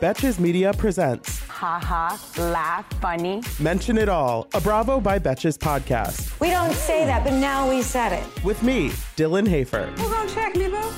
Betches 0.00 0.38
Media 0.38 0.72
presents 0.72 1.40
Ha 1.58 1.80
ha, 1.82 2.20
laugh, 2.52 2.86
funny. 3.00 3.42
Mention 3.58 3.98
It 3.98 4.08
All, 4.08 4.46
a 4.54 4.60
Bravo 4.60 5.00
by 5.00 5.18
Betches 5.18 5.58
podcast. 5.58 6.38
We 6.38 6.50
don't 6.50 6.72
say 6.72 7.04
that, 7.04 7.24
but 7.24 7.32
now 7.32 7.68
we 7.68 7.82
said 7.82 8.12
it. 8.12 8.44
With 8.44 8.62
me, 8.62 8.90
Dylan 9.16 9.48
Hafer. 9.48 9.92
Hold 9.98 10.12
on, 10.12 10.28
check 10.28 10.54
me, 10.54 10.68
boo. 10.68 10.90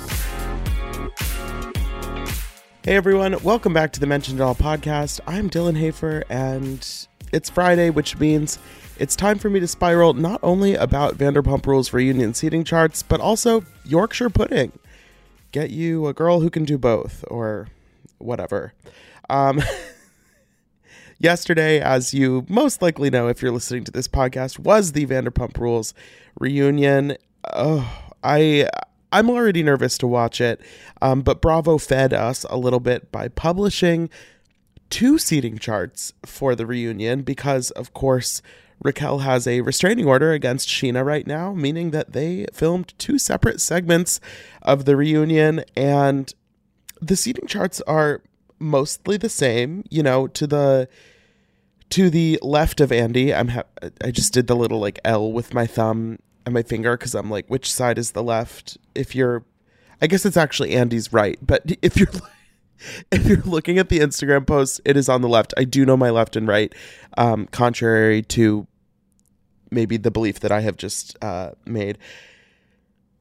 Hey 2.83 2.97
everyone, 2.97 3.43
welcome 3.43 3.73
back 3.73 3.93
to 3.93 4.01
the 4.01 4.07
Mention 4.07 4.37
It 4.37 4.43
All 4.43 4.55
podcast. 4.55 5.21
I'm 5.27 5.49
Dylan 5.49 5.79
Hafer, 5.79 6.25
and 6.29 6.87
it's 7.33 7.49
Friday, 7.49 7.89
which 7.89 8.19
means 8.19 8.59
it's 8.99 9.17
time 9.17 9.39
for 9.39 9.49
me 9.49 9.61
to 9.61 9.67
spiral 9.67 10.13
not 10.13 10.41
only 10.43 10.75
about 10.75 11.17
Vanderpump 11.17 11.65
Rules 11.65 11.95
reunion 11.95 12.35
seating 12.35 12.65
charts, 12.65 13.03
but 13.03 13.19
also 13.21 13.65
Yorkshire 13.87 14.29
pudding. 14.29 14.73
Get 15.53 15.71
you 15.71 16.07
a 16.07 16.15
girl 16.15 16.41
who 16.41 16.51
can 16.51 16.65
do 16.65 16.79
both, 16.79 17.25
or 17.29 17.69
whatever. 18.19 18.73
Um, 19.29 19.61
yesterday, 21.19 21.81
as 21.81 22.15
you 22.15 22.45
most 22.49 22.83
likely 22.83 23.11
know 23.11 23.29
if 23.29 23.43
you're 23.43 23.53
listening 23.53 23.85
to 23.85 23.93
this 23.93 24.09
podcast, 24.09 24.59
was 24.59 24.93
the 24.93 25.07
Vanderpump 25.07 25.59
Rules 25.59 25.95
reunion. 26.39 27.17
Oh, 27.53 28.13
I 28.23 28.69
I'm 29.13 29.29
already 29.29 29.63
nervous 29.63 29.99
to 29.99 30.07
watch 30.07 30.41
it, 30.41 30.61
um, 31.03 31.23
but 31.23 31.41
Bravo 31.41 31.79
fed 31.79 32.13
us 32.13 32.45
a 32.49 32.57
little 32.57 32.81
bit 32.81 33.11
by 33.11 33.29
publishing 33.29 34.09
two 34.89 35.19
seating 35.19 35.59
charts 35.59 36.13
for 36.25 36.55
the 36.55 36.67
reunion 36.67 37.23
because, 37.23 37.71
of 37.73 37.93
course, 37.93 38.43
Raquel 38.83 39.19
has 39.19 39.47
a 39.47 39.61
restraining 39.61 40.07
order 40.07 40.33
against 40.33 40.69
Scheana 40.69 41.05
right 41.05 41.27
now, 41.27 41.53
meaning 41.53 41.91
that 41.91 42.13
they 42.13 42.47
filmed 42.53 42.95
two 42.99 43.19
separate 43.19 43.61
segments 43.61 44.21
of 44.63 44.85
the 44.85 44.97
reunion, 44.97 45.65
and 45.77 46.33
the 47.01 47.17
seating 47.17 47.47
charts 47.47 47.81
are 47.83 48.23
mostly 48.59 49.17
the 49.17 49.29
same. 49.29 49.85
You 49.91 50.03
know, 50.03 50.27
to 50.29 50.47
the 50.47 50.89
to 51.91 52.09
the 52.09 52.39
left 52.41 52.81
of 52.81 52.91
Andy, 52.91 53.35
I'm 53.35 53.49
ha- 53.49 53.65
I 54.03 54.11
just 54.11 54.33
did 54.33 54.47
the 54.47 54.57
little 54.57 54.79
like 54.79 54.99
L 55.05 55.31
with 55.31 55.53
my 55.53 55.67
thumb 55.67 56.19
and 56.47 56.55
my 56.55 56.63
finger 56.63 56.97
because 56.97 57.15
I'm 57.15 57.31
like, 57.31 57.47
which 57.49 57.73
side 57.73 57.99
is 57.99 58.13
the 58.13 58.23
left? 58.23 58.79
If 58.95 59.15
you're, 59.15 59.45
I 60.01 60.07
guess 60.07 60.25
it's 60.25 60.37
actually 60.37 60.73
Andy's 60.73 61.13
right, 61.13 61.39
but 61.43 61.63
if 61.83 61.97
you're 61.97 62.09
if 63.13 63.27
you're 63.27 63.43
looking 63.43 63.79
at 63.79 63.89
the 63.89 63.99
Instagram 63.99 64.47
post, 64.47 64.81
it 64.85 64.97
is 64.97 65.09
on 65.09 65.21
the 65.21 65.29
left. 65.29 65.53
I 65.57 65.65
do 65.65 65.85
know 65.85 65.97
my 65.97 66.11
left 66.11 66.37
and 66.37 66.49
right, 66.49 66.75
um, 67.19 67.47
contrary 67.47 68.23
to 68.23 68.67
maybe 69.71 69.97
the 69.97 70.11
belief 70.11 70.41
that 70.41 70.53
I 70.53 70.61
have 70.61 70.77
just 70.77 71.17
uh, 71.23 71.53
made. 71.65 71.99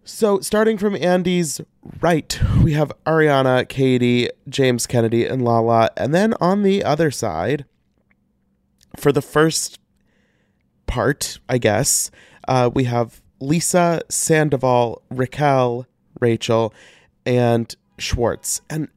So, 0.03 0.39
starting 0.39 0.77
from 0.77 0.95
Andy's 0.95 1.61
right, 2.01 2.39
we 2.63 2.73
have 2.73 2.91
Ariana, 3.05 3.67
Katie, 3.67 4.29
James 4.47 4.87
Kennedy, 4.87 5.25
and 5.25 5.43
Lala. 5.43 5.91
And 5.95 6.15
then 6.15 6.33
on 6.41 6.63
the 6.63 6.83
other 6.83 7.11
side, 7.11 7.65
for 8.97 9.11
the 9.11 9.21
first 9.21 9.79
part, 10.87 11.39
I 11.47 11.59
guess, 11.59 12.09
uh, 12.47 12.71
we 12.73 12.85
have 12.85 13.21
Lisa, 13.39 14.01
Sandoval, 14.09 15.03
Raquel, 15.11 15.85
Rachel, 16.19 16.73
and 17.25 17.75
Schwartz. 17.99 18.61
And 18.69 18.89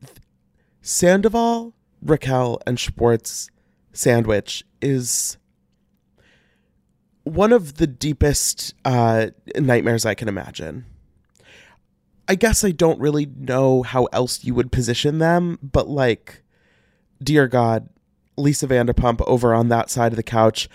Sandoval, 0.81 1.75
Raquel, 2.01 2.59
and 2.67 2.81
Schwartz 2.81 3.51
sandwich 3.93 4.65
is 4.81 5.37
one 7.25 7.53
of 7.53 7.75
the 7.75 7.87
deepest 7.87 8.75
uh, 8.85 9.29
nightmares 9.57 10.05
I 10.05 10.15
can 10.15 10.29
imagine. 10.29 10.85
I 12.29 12.35
guess 12.35 12.65
I 12.65 12.71
don't 12.71 13.01
really 13.01 13.27
know 13.27 13.83
how 13.83 14.05
else 14.07 14.45
you 14.45 14.55
would 14.55 14.73
position 14.73 15.19
them, 15.19 15.59
but 15.63 15.89
like, 15.89 16.43
dear 17.23 17.47
God, 17.49 17.89
Lisa 18.37 18.67
Vanderpump 18.67 19.23
over 19.27 19.55
on 19.55 19.69
that 19.69 19.91
side 19.91 20.13
of 20.13 20.17
the 20.17 20.23
couch. 20.23 20.69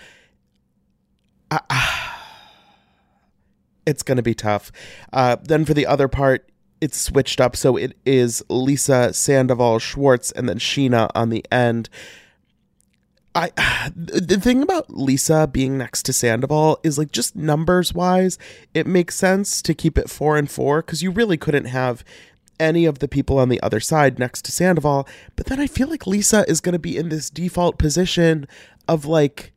it's 3.86 4.02
going 4.02 4.16
to 4.16 4.22
be 4.22 4.34
tough. 4.34 4.70
Uh, 5.12 5.36
then 5.42 5.64
for 5.64 5.74
the 5.74 5.86
other 5.86 6.08
part, 6.08 6.50
it's 6.80 6.98
switched 6.98 7.40
up. 7.40 7.56
So 7.56 7.76
it 7.76 7.96
is 8.06 8.44
Lisa 8.48 9.12
Sandoval 9.12 9.78
Schwartz 9.78 10.30
and 10.32 10.48
then 10.48 10.58
Scheana 10.58 11.10
on 11.14 11.30
the 11.30 11.44
end. 11.50 11.88
I 13.38 13.90
the 13.96 14.40
thing 14.40 14.62
about 14.62 14.90
Lisa 14.90 15.46
being 15.46 15.78
next 15.78 16.02
to 16.04 16.12
Sandoval 16.12 16.80
is 16.82 16.98
like 16.98 17.12
just 17.12 17.36
numbers 17.36 17.94
wise, 17.94 18.38
it 18.74 18.86
makes 18.86 19.14
sense 19.14 19.62
to 19.62 19.74
keep 19.74 19.96
it 19.96 20.10
four 20.10 20.36
and 20.36 20.50
four 20.50 20.82
because 20.82 21.02
you 21.02 21.10
really 21.10 21.36
couldn't 21.36 21.66
have 21.66 22.04
any 22.58 22.84
of 22.84 22.98
the 22.98 23.06
people 23.06 23.38
on 23.38 23.48
the 23.48 23.62
other 23.62 23.78
side 23.78 24.18
next 24.18 24.44
to 24.44 24.52
Sandoval. 24.52 25.08
But 25.36 25.46
then 25.46 25.60
I 25.60 25.68
feel 25.68 25.88
like 25.88 26.06
Lisa 26.06 26.44
is 26.48 26.60
going 26.60 26.72
to 26.72 26.78
be 26.78 26.96
in 26.96 27.08
this 27.08 27.30
default 27.30 27.78
position 27.78 28.48
of 28.88 29.04
like 29.04 29.52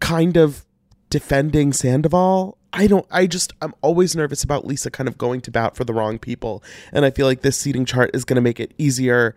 kind 0.00 0.36
of 0.36 0.66
defending 1.08 1.72
Sandoval. 1.72 2.58
I 2.74 2.88
don't, 2.88 3.06
I 3.10 3.26
just, 3.26 3.54
I'm 3.62 3.72
always 3.80 4.14
nervous 4.14 4.44
about 4.44 4.66
Lisa 4.66 4.90
kind 4.90 5.08
of 5.08 5.16
going 5.16 5.40
to 5.42 5.50
bat 5.50 5.76
for 5.76 5.84
the 5.84 5.94
wrong 5.94 6.18
people. 6.18 6.62
And 6.92 7.06
I 7.06 7.10
feel 7.10 7.26
like 7.26 7.40
this 7.40 7.56
seating 7.56 7.86
chart 7.86 8.10
is 8.12 8.26
going 8.26 8.36
to 8.36 8.42
make 8.42 8.60
it 8.60 8.74
easier 8.76 9.34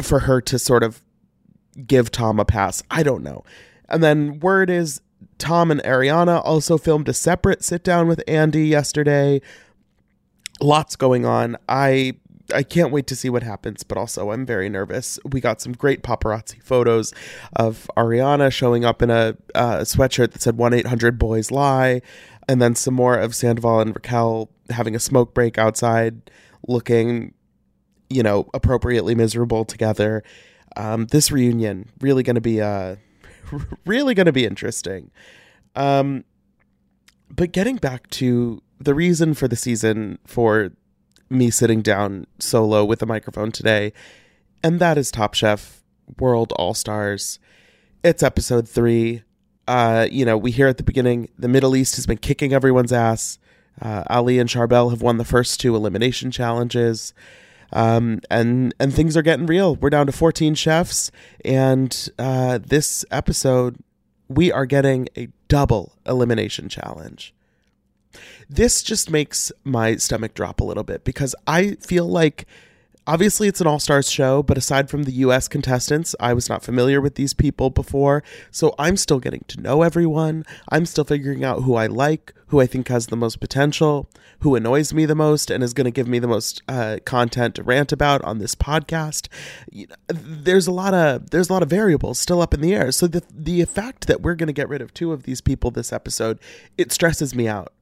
for 0.00 0.20
her 0.20 0.40
to 0.40 0.58
sort 0.58 0.82
of 0.82 1.02
give 1.86 2.10
Tom 2.10 2.40
a 2.40 2.44
pass. 2.44 2.82
I 2.90 3.02
don't 3.02 3.22
know. 3.22 3.44
And 3.88 4.02
then 4.02 4.40
word 4.40 4.70
is 4.70 5.00
Tom 5.38 5.70
and 5.70 5.82
Ariana 5.82 6.40
also 6.44 6.78
filmed 6.78 7.08
a 7.08 7.14
separate 7.14 7.64
sit 7.64 7.82
down 7.82 8.06
with 8.06 8.22
Andy 8.28 8.66
yesterday. 8.66 9.40
Lots 10.60 10.96
going 10.96 11.24
on. 11.24 11.56
I 11.68 12.14
I 12.52 12.62
can't 12.62 12.92
wait 12.92 13.06
to 13.08 13.16
see 13.16 13.30
what 13.30 13.42
happens, 13.42 13.82
but 13.82 13.96
also 13.96 14.30
I'm 14.30 14.44
very 14.44 14.68
nervous. 14.68 15.18
We 15.30 15.40
got 15.40 15.60
some 15.60 15.72
great 15.72 16.02
paparazzi 16.02 16.62
photos 16.62 17.12
of 17.54 17.90
Ariana 17.96 18.52
showing 18.52 18.84
up 18.84 19.02
in 19.02 19.10
a 19.10 19.36
uh, 19.54 19.78
sweatshirt 19.78 20.32
that 20.32 20.42
said 20.42 20.56
1 20.56 20.74
800 20.74 21.18
Boys 21.18 21.50
Lie, 21.50 22.02
and 22.48 22.60
then 22.60 22.74
some 22.74 22.94
more 22.94 23.16
of 23.16 23.34
Sandoval 23.34 23.80
and 23.80 23.94
Raquel 23.94 24.50
having 24.70 24.94
a 24.94 25.00
smoke 25.00 25.34
break 25.34 25.58
outside, 25.58 26.30
looking, 26.66 27.34
you 28.08 28.22
know, 28.22 28.48
appropriately 28.54 29.14
miserable 29.14 29.64
together. 29.64 30.22
Um, 30.76 31.06
this 31.06 31.30
reunion 31.30 31.88
really 32.00 32.22
going 32.22 32.36
to 32.36 32.40
be 32.40 32.60
uh, 32.60 32.96
really 33.86 34.14
going 34.14 34.26
to 34.26 34.32
be 34.32 34.46
interesting. 34.46 35.10
Um, 35.74 36.24
but 37.30 37.52
getting 37.52 37.76
back 37.76 38.08
to 38.10 38.62
the 38.78 38.94
reason 38.94 39.34
for 39.34 39.46
the 39.46 39.56
season 39.56 40.18
for 40.26 40.72
me 41.28 41.50
sitting 41.50 41.80
down 41.80 42.26
solo 42.38 42.84
with 42.84 43.02
a 43.02 43.06
microphone 43.06 43.52
today, 43.52 43.92
and 44.62 44.80
that 44.80 44.98
is 44.98 45.10
Top 45.10 45.34
Chef 45.34 45.82
World 46.18 46.52
All 46.56 46.74
Stars. 46.74 47.38
It's 48.02 48.22
episode 48.22 48.68
three. 48.68 49.22
Uh, 49.68 50.08
you 50.10 50.24
know, 50.24 50.36
we 50.36 50.50
hear 50.50 50.66
at 50.66 50.78
the 50.78 50.82
beginning 50.82 51.28
the 51.38 51.48
Middle 51.48 51.76
East 51.76 51.96
has 51.96 52.06
been 52.06 52.18
kicking 52.18 52.52
everyone's 52.52 52.92
ass. 52.92 53.38
Uh, 53.80 54.02
Ali 54.10 54.38
and 54.38 54.48
Charbel 54.48 54.90
have 54.90 55.00
won 55.00 55.16
the 55.16 55.24
first 55.24 55.60
two 55.60 55.76
elimination 55.76 56.30
challenges. 56.30 57.14
Um, 57.72 58.20
and 58.30 58.74
and 58.80 58.92
things 58.92 59.16
are 59.16 59.22
getting 59.22 59.46
real. 59.46 59.76
We're 59.76 59.90
down 59.90 60.06
to 60.06 60.12
14 60.12 60.54
chefs, 60.54 61.10
and 61.44 62.08
uh, 62.18 62.58
this 62.58 63.04
episode 63.10 63.76
we 64.28 64.52
are 64.52 64.66
getting 64.66 65.08
a 65.16 65.28
double 65.48 65.92
elimination 66.06 66.68
challenge. 66.68 67.34
This 68.48 68.82
just 68.82 69.10
makes 69.10 69.52
my 69.64 69.96
stomach 69.96 70.34
drop 70.34 70.60
a 70.60 70.64
little 70.64 70.84
bit 70.84 71.04
because 71.04 71.34
I 71.46 71.72
feel 71.76 72.06
like 72.06 72.46
obviously 73.10 73.48
it's 73.48 73.60
an 73.60 73.66
all 73.66 73.80
stars 73.80 74.08
show, 74.08 74.40
but 74.40 74.56
aside 74.56 74.88
from 74.88 75.02
the 75.02 75.12
US 75.24 75.48
contestants, 75.48 76.14
I 76.20 76.32
was 76.32 76.48
not 76.48 76.62
familiar 76.62 77.00
with 77.00 77.16
these 77.16 77.34
people 77.34 77.68
before. 77.68 78.22
So 78.52 78.72
I'm 78.78 78.96
still 78.96 79.18
getting 79.18 79.44
to 79.48 79.60
know 79.60 79.82
everyone. 79.82 80.44
I'm 80.68 80.86
still 80.86 81.02
figuring 81.02 81.42
out 81.42 81.64
who 81.64 81.74
I 81.74 81.88
like, 81.88 82.32
who 82.48 82.60
I 82.60 82.66
think 82.66 82.86
has 82.86 83.08
the 83.08 83.16
most 83.16 83.40
potential, 83.40 84.08
who 84.40 84.54
annoys 84.54 84.94
me 84.94 85.06
the 85.06 85.16
most, 85.16 85.50
and 85.50 85.64
is 85.64 85.74
going 85.74 85.86
to 85.86 85.90
give 85.90 86.06
me 86.06 86.20
the 86.20 86.28
most 86.28 86.62
uh, 86.68 86.98
content 87.04 87.56
to 87.56 87.64
rant 87.64 87.90
about 87.90 88.22
on 88.22 88.38
this 88.38 88.54
podcast. 88.54 89.26
There's 90.06 90.68
a 90.68 90.72
lot 90.72 90.94
of 90.94 91.30
there's 91.30 91.50
a 91.50 91.52
lot 91.52 91.64
of 91.64 91.68
variables 91.68 92.20
still 92.20 92.40
up 92.40 92.54
in 92.54 92.60
the 92.60 92.74
air. 92.74 92.92
So 92.92 93.08
the 93.08 93.24
the 93.34 93.64
fact 93.64 94.06
that 94.06 94.22
we're 94.22 94.36
going 94.36 94.46
to 94.46 94.52
get 94.52 94.68
rid 94.68 94.82
of 94.82 94.94
two 94.94 95.12
of 95.12 95.24
these 95.24 95.40
people 95.40 95.72
this 95.72 95.92
episode, 95.92 96.38
it 96.78 96.92
stresses 96.92 97.34
me 97.34 97.48
out 97.48 97.72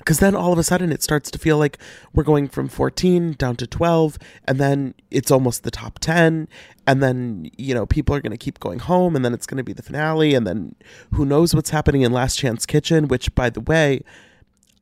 because 0.00 0.18
then 0.18 0.34
all 0.34 0.52
of 0.52 0.58
a 0.58 0.62
sudden 0.62 0.90
it 0.90 1.02
starts 1.02 1.30
to 1.30 1.38
feel 1.38 1.58
like 1.58 1.78
we're 2.14 2.24
going 2.24 2.48
from 2.48 2.68
14 2.68 3.34
down 3.34 3.54
to 3.56 3.66
12 3.66 4.18
and 4.44 4.58
then 4.58 4.94
it's 5.10 5.30
almost 5.30 5.62
the 5.62 5.70
top 5.70 5.98
10 5.98 6.48
and 6.86 7.02
then 7.02 7.50
you 7.56 7.74
know 7.74 7.86
people 7.86 8.14
are 8.14 8.20
going 8.20 8.32
to 8.32 8.38
keep 8.38 8.58
going 8.58 8.78
home 8.78 9.14
and 9.14 9.24
then 9.24 9.34
it's 9.34 9.46
going 9.46 9.58
to 9.58 9.64
be 9.64 9.72
the 9.72 9.82
finale 9.82 10.34
and 10.34 10.46
then 10.46 10.74
who 11.12 11.24
knows 11.24 11.54
what's 11.54 11.70
happening 11.70 12.02
in 12.02 12.12
last 12.12 12.38
chance 12.38 12.66
kitchen 12.66 13.08
which 13.08 13.34
by 13.34 13.50
the 13.50 13.60
way 13.60 14.02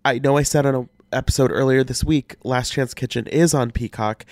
i 0.05 0.19
know 0.19 0.37
i 0.37 0.43
said 0.43 0.65
on 0.65 0.75
an 0.75 0.89
episode 1.13 1.51
earlier 1.51 1.83
this 1.83 2.05
week 2.05 2.37
last 2.45 2.73
chance 2.73 2.95
kitchen 2.95 3.27
is 3.29 3.55
on 3.55 3.71
peacock. 3.71 4.25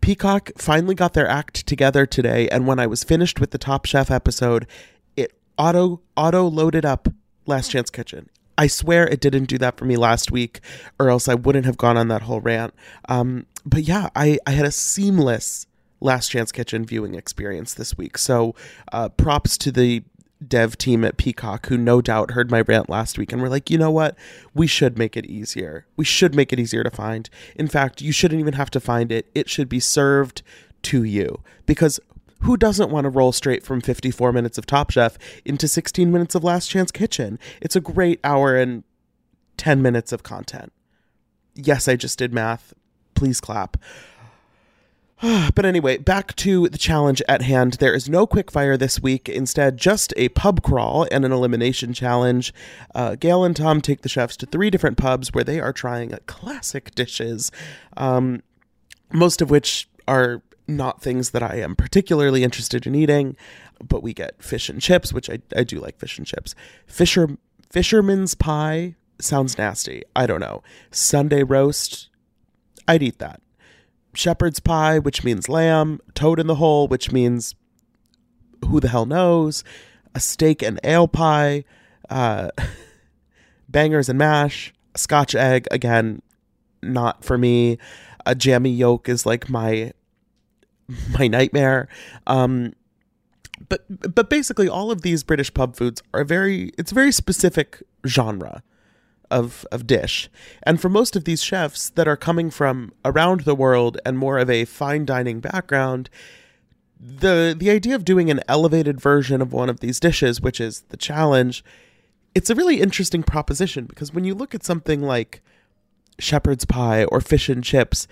Peacock 0.00 0.52
finally 0.56 0.94
got 0.94 1.14
their 1.14 1.28
act 1.28 1.66
together 1.66 2.06
today 2.06 2.48
and 2.48 2.66
when 2.66 2.78
i 2.78 2.86
was 2.86 3.04
finished 3.04 3.40
with 3.40 3.50
the 3.50 3.58
top 3.58 3.84
chef 3.84 4.10
episode 4.10 4.66
it 5.16 5.32
auto 5.58 6.00
auto 6.16 6.44
loaded 6.44 6.84
up 6.84 7.08
last 7.44 7.70
chance 7.70 7.90
kitchen 7.90 8.28
I 8.58 8.66
swear 8.66 9.06
it 9.06 9.20
didn't 9.20 9.44
do 9.44 9.58
that 9.58 9.76
for 9.76 9.84
me 9.84 9.96
last 9.96 10.30
week, 10.30 10.60
or 10.98 11.10
else 11.10 11.28
I 11.28 11.34
wouldn't 11.34 11.66
have 11.66 11.76
gone 11.76 11.96
on 11.96 12.08
that 12.08 12.22
whole 12.22 12.40
rant. 12.40 12.74
Um, 13.08 13.46
but 13.64 13.82
yeah, 13.82 14.08
I, 14.14 14.38
I 14.46 14.52
had 14.52 14.66
a 14.66 14.72
seamless 14.72 15.66
Last 16.00 16.30
Chance 16.30 16.52
Kitchen 16.52 16.84
viewing 16.84 17.14
experience 17.14 17.74
this 17.74 17.96
week. 17.96 18.18
So 18.18 18.54
uh, 18.92 19.08
props 19.10 19.56
to 19.58 19.72
the 19.72 20.02
dev 20.46 20.76
team 20.76 21.04
at 21.04 21.16
Peacock 21.16 21.66
who 21.66 21.78
no 21.78 22.02
doubt 22.02 22.32
heard 22.32 22.50
my 22.50 22.60
rant 22.60 22.90
last 22.90 23.16
week 23.18 23.32
and 23.32 23.40
were 23.40 23.48
like, 23.48 23.70
you 23.70 23.78
know 23.78 23.90
what? 23.90 24.16
We 24.54 24.66
should 24.66 24.98
make 24.98 25.16
it 25.16 25.26
easier. 25.26 25.86
We 25.96 26.04
should 26.04 26.34
make 26.34 26.52
it 26.52 26.60
easier 26.60 26.84
to 26.84 26.90
find. 26.90 27.30
In 27.54 27.68
fact, 27.68 28.02
you 28.02 28.12
shouldn't 28.12 28.40
even 28.40 28.54
have 28.54 28.70
to 28.72 28.80
find 28.80 29.10
it, 29.10 29.30
it 29.34 29.48
should 29.48 29.68
be 29.68 29.80
served 29.80 30.42
to 30.82 31.02
you 31.02 31.40
because 31.64 31.98
who 32.40 32.56
doesn't 32.56 32.90
want 32.90 33.04
to 33.04 33.10
roll 33.10 33.32
straight 33.32 33.64
from 33.64 33.80
54 33.80 34.32
minutes 34.32 34.58
of 34.58 34.66
Top 34.66 34.90
Chef 34.90 35.18
into 35.44 35.68
16 35.68 36.10
minutes 36.10 36.34
of 36.34 36.44
Last 36.44 36.68
Chance 36.68 36.92
Kitchen? 36.92 37.38
It's 37.60 37.76
a 37.76 37.80
great 37.80 38.20
hour 38.22 38.56
and 38.56 38.84
10 39.56 39.82
minutes 39.82 40.12
of 40.12 40.22
content. 40.22 40.72
Yes, 41.54 41.88
I 41.88 41.96
just 41.96 42.18
did 42.18 42.34
math. 42.34 42.74
Please 43.14 43.40
clap. 43.40 43.78
but 45.54 45.64
anyway, 45.64 45.96
back 45.96 46.36
to 46.36 46.68
the 46.68 46.78
challenge 46.78 47.22
at 47.28 47.42
hand. 47.42 47.74
There 47.74 47.94
is 47.94 48.08
no 48.08 48.26
quick 48.26 48.50
fire 48.50 48.76
this 48.76 49.00
week. 49.00 49.28
Instead, 49.28 49.78
just 49.78 50.12
a 50.16 50.28
pub 50.30 50.62
crawl 50.62 51.06
and 51.10 51.24
an 51.24 51.32
elimination 51.32 51.94
challenge. 51.94 52.52
Uh, 52.94 53.14
Gail 53.14 53.42
and 53.42 53.56
Tom 53.56 53.80
take 53.80 54.02
the 54.02 54.08
chefs 54.08 54.36
to 54.38 54.46
three 54.46 54.68
different 54.68 54.98
pubs 54.98 55.32
where 55.32 55.44
they 55.44 55.58
are 55.58 55.72
trying 55.72 56.16
classic 56.26 56.94
dishes, 56.94 57.50
um, 57.96 58.42
most 59.10 59.40
of 59.40 59.48
which 59.48 59.88
are 60.06 60.42
not 60.68 61.02
things 61.02 61.30
that 61.30 61.42
I 61.42 61.56
am 61.56 61.76
particularly 61.76 62.42
interested 62.42 62.86
in 62.86 62.94
eating, 62.94 63.36
but 63.86 64.02
we 64.02 64.12
get 64.12 64.42
fish 64.42 64.68
and 64.68 64.80
chips, 64.80 65.12
which 65.12 65.30
I, 65.30 65.40
I 65.54 65.64
do 65.64 65.78
like 65.78 65.98
fish 65.98 66.18
and 66.18 66.26
chips. 66.26 66.54
Fisher 66.86 67.36
fisherman's 67.70 68.34
pie 68.34 68.96
sounds 69.20 69.58
nasty. 69.58 70.02
I 70.14 70.26
don't 70.26 70.40
know. 70.40 70.62
Sunday 70.90 71.42
roast, 71.42 72.08
I'd 72.88 73.02
eat 73.02 73.18
that. 73.18 73.40
Shepherd's 74.14 74.60
pie, 74.60 74.98
which 74.98 75.24
means 75.24 75.48
lamb. 75.48 76.00
Toad 76.14 76.40
in 76.40 76.46
the 76.46 76.54
hole, 76.56 76.88
which 76.88 77.12
means 77.12 77.54
who 78.66 78.80
the 78.80 78.88
hell 78.88 79.06
knows. 79.06 79.62
A 80.14 80.20
steak 80.20 80.62
and 80.62 80.80
ale 80.82 81.08
pie. 81.08 81.64
Uh, 82.08 82.50
bangers 83.68 84.08
and 84.08 84.18
mash. 84.18 84.72
Scotch 84.96 85.34
egg, 85.34 85.68
again, 85.70 86.22
not 86.82 87.24
for 87.24 87.36
me. 87.36 87.78
A 88.24 88.34
jammy 88.34 88.70
yolk 88.70 89.08
is 89.08 89.26
like 89.26 89.50
my 89.50 89.92
my 91.18 91.26
nightmare. 91.28 91.88
Um, 92.26 92.74
but 93.68 93.84
but 93.88 94.28
basically, 94.30 94.68
all 94.68 94.90
of 94.90 95.02
these 95.02 95.22
British 95.22 95.52
pub 95.52 95.76
foods 95.76 96.02
are 96.12 96.24
very 96.24 96.72
it's 96.78 96.92
a 96.92 96.94
very 96.94 97.12
specific 97.12 97.82
genre 98.06 98.62
of 99.30 99.66
of 99.72 99.86
dish, 99.86 100.28
and 100.62 100.80
for 100.80 100.88
most 100.88 101.16
of 101.16 101.24
these 101.24 101.42
chefs 101.42 101.88
that 101.90 102.06
are 102.06 102.16
coming 102.16 102.50
from 102.50 102.92
around 103.04 103.40
the 103.40 103.54
world 103.54 103.98
and 104.04 104.18
more 104.18 104.38
of 104.38 104.50
a 104.50 104.64
fine 104.64 105.04
dining 105.04 105.40
background. 105.40 106.10
The 106.98 107.54
the 107.56 107.70
idea 107.70 107.94
of 107.94 108.06
doing 108.06 108.30
an 108.30 108.40
elevated 108.48 109.00
version 109.00 109.42
of 109.42 109.52
one 109.52 109.68
of 109.68 109.80
these 109.80 110.00
dishes, 110.00 110.40
which 110.40 110.60
is 110.60 110.80
the 110.88 110.96
challenge, 110.96 111.62
it's 112.34 112.48
a 112.48 112.54
really 112.54 112.80
interesting 112.80 113.22
proposition 113.22 113.84
because 113.84 114.14
when 114.14 114.24
you 114.24 114.34
look 114.34 114.54
at 114.54 114.64
something 114.64 115.02
like 115.02 115.42
shepherd's 116.18 116.64
pie 116.64 117.04
or 117.04 117.20
fish 117.20 117.50
and 117.50 117.62
chips, 117.62 118.08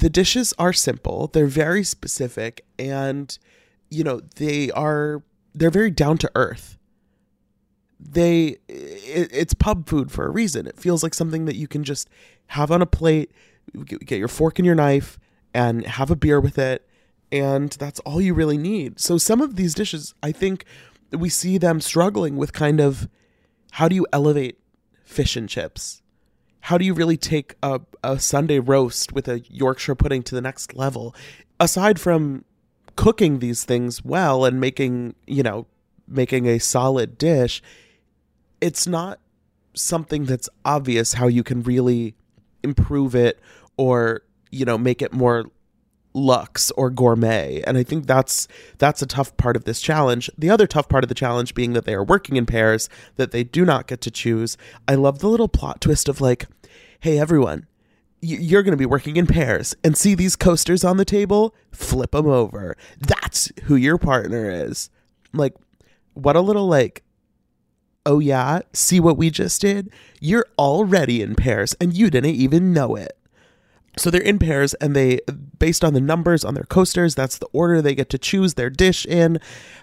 the 0.00 0.10
dishes 0.10 0.52
are 0.58 0.72
simple 0.72 1.28
they're 1.28 1.46
very 1.46 1.84
specific 1.84 2.64
and 2.78 3.38
you 3.90 4.02
know 4.02 4.20
they 4.36 4.70
are 4.72 5.22
they're 5.54 5.70
very 5.70 5.90
down 5.90 6.18
to 6.18 6.30
earth. 6.34 6.76
They 8.00 8.58
it, 8.68 9.30
it's 9.32 9.54
pub 9.54 9.88
food 9.88 10.10
for 10.10 10.26
a 10.26 10.30
reason. 10.30 10.66
It 10.66 10.78
feels 10.78 11.02
like 11.02 11.14
something 11.14 11.44
that 11.46 11.56
you 11.56 11.68
can 11.68 11.84
just 11.84 12.08
have 12.48 12.70
on 12.70 12.82
a 12.82 12.86
plate 12.86 13.30
get 13.86 14.18
your 14.18 14.28
fork 14.28 14.58
and 14.58 14.66
your 14.66 14.74
knife 14.74 15.18
and 15.54 15.86
have 15.86 16.10
a 16.10 16.16
beer 16.16 16.38
with 16.38 16.58
it 16.58 16.86
and 17.32 17.70
that's 17.72 17.98
all 18.00 18.20
you 18.20 18.34
really 18.34 18.58
need. 18.58 19.00
So 19.00 19.16
some 19.16 19.40
of 19.40 19.56
these 19.56 19.74
dishes 19.74 20.14
i 20.22 20.32
think 20.32 20.64
we 21.10 21.28
see 21.28 21.56
them 21.56 21.80
struggling 21.80 22.36
with 22.36 22.52
kind 22.52 22.80
of 22.80 23.08
how 23.72 23.88
do 23.88 23.94
you 23.94 24.06
elevate 24.12 24.58
fish 25.04 25.36
and 25.36 25.48
chips 25.48 26.02
how 26.64 26.78
do 26.78 26.84
you 26.86 26.94
really 26.94 27.18
take 27.18 27.56
a, 27.62 27.78
a 28.02 28.18
Sunday 28.18 28.58
roast 28.58 29.12
with 29.12 29.28
a 29.28 29.40
Yorkshire 29.50 29.94
pudding 29.94 30.22
to 30.22 30.34
the 30.34 30.40
next 30.40 30.74
level? 30.74 31.14
Aside 31.60 32.00
from 32.00 32.46
cooking 32.96 33.40
these 33.40 33.64
things 33.64 34.02
well 34.02 34.46
and 34.46 34.58
making, 34.58 35.14
you 35.26 35.42
know, 35.42 35.66
making 36.08 36.46
a 36.46 36.58
solid 36.58 37.18
dish, 37.18 37.62
it's 38.62 38.86
not 38.86 39.20
something 39.74 40.24
that's 40.24 40.48
obvious 40.64 41.12
how 41.12 41.26
you 41.26 41.42
can 41.42 41.62
really 41.62 42.14
improve 42.62 43.14
it 43.14 43.38
or, 43.76 44.22
you 44.50 44.64
know, 44.64 44.78
make 44.78 45.02
it 45.02 45.12
more 45.12 45.44
luxe 46.14 46.70
or 46.76 46.88
gourmet. 46.88 47.60
And 47.66 47.76
i 47.76 47.82
think 47.82 48.06
that's 48.06 48.46
that's 48.78 49.02
a 49.02 49.06
tough 49.06 49.36
part 49.36 49.56
of 49.56 49.64
this 49.64 49.82
challenge. 49.82 50.30
The 50.38 50.48
other 50.48 50.66
tough 50.66 50.88
part 50.88 51.04
of 51.04 51.08
the 51.08 51.14
challenge 51.14 51.54
being 51.54 51.74
that 51.74 51.84
they 51.84 51.92
are 51.92 52.04
working 52.04 52.36
in 52.36 52.46
pairs 52.46 52.88
that 53.16 53.32
they 53.32 53.44
do 53.44 53.66
not 53.66 53.86
get 53.86 54.00
to 54.02 54.10
choose. 54.10 54.56
I 54.88 54.94
love 54.94 55.18
the 55.18 55.28
little 55.28 55.48
plot 55.48 55.82
twist 55.82 56.08
of 56.08 56.22
like 56.22 56.46
hey 57.04 57.18
everyone 57.18 57.66
you're 58.22 58.62
going 58.62 58.72
to 58.72 58.78
be 58.78 58.86
working 58.86 59.18
in 59.18 59.26
pairs 59.26 59.76
and 59.84 59.94
see 59.94 60.14
these 60.14 60.36
coasters 60.36 60.82
on 60.82 60.96
the 60.96 61.04
table? 61.04 61.54
Flip 61.70 62.12
them 62.12 62.26
over. 62.26 62.74
That's 62.98 63.52
who 63.64 63.76
your 63.76 63.98
partner 63.98 64.50
is. 64.50 64.88
Like 65.34 65.52
what 66.14 66.34
a 66.34 66.40
little 66.40 66.66
like 66.66 67.02
oh 68.06 68.20
yeah 68.20 68.60
see 68.72 69.00
what 69.00 69.18
we 69.18 69.28
just 69.28 69.60
did? 69.60 69.90
You're 70.18 70.46
already 70.58 71.20
in 71.20 71.34
pairs 71.34 71.74
and 71.78 71.94
you 71.94 72.08
didn't 72.08 72.36
even 72.36 72.72
know 72.72 72.96
it. 72.96 73.18
So 73.98 74.10
they're 74.10 74.22
in 74.22 74.38
pairs 74.38 74.72
and 74.72 74.96
they, 74.96 75.20
based 75.58 75.84
on 75.84 75.92
the 75.92 76.00
numbers 76.00 76.42
on 76.42 76.54
their 76.54 76.64
coasters, 76.64 77.14
that's 77.14 77.36
the 77.36 77.48
order 77.52 77.82
they 77.82 77.94
get 77.94 78.08
to 78.08 78.18
choose 78.18 78.54
their 78.54 78.70
dish 78.70 79.04
in. 79.04 79.40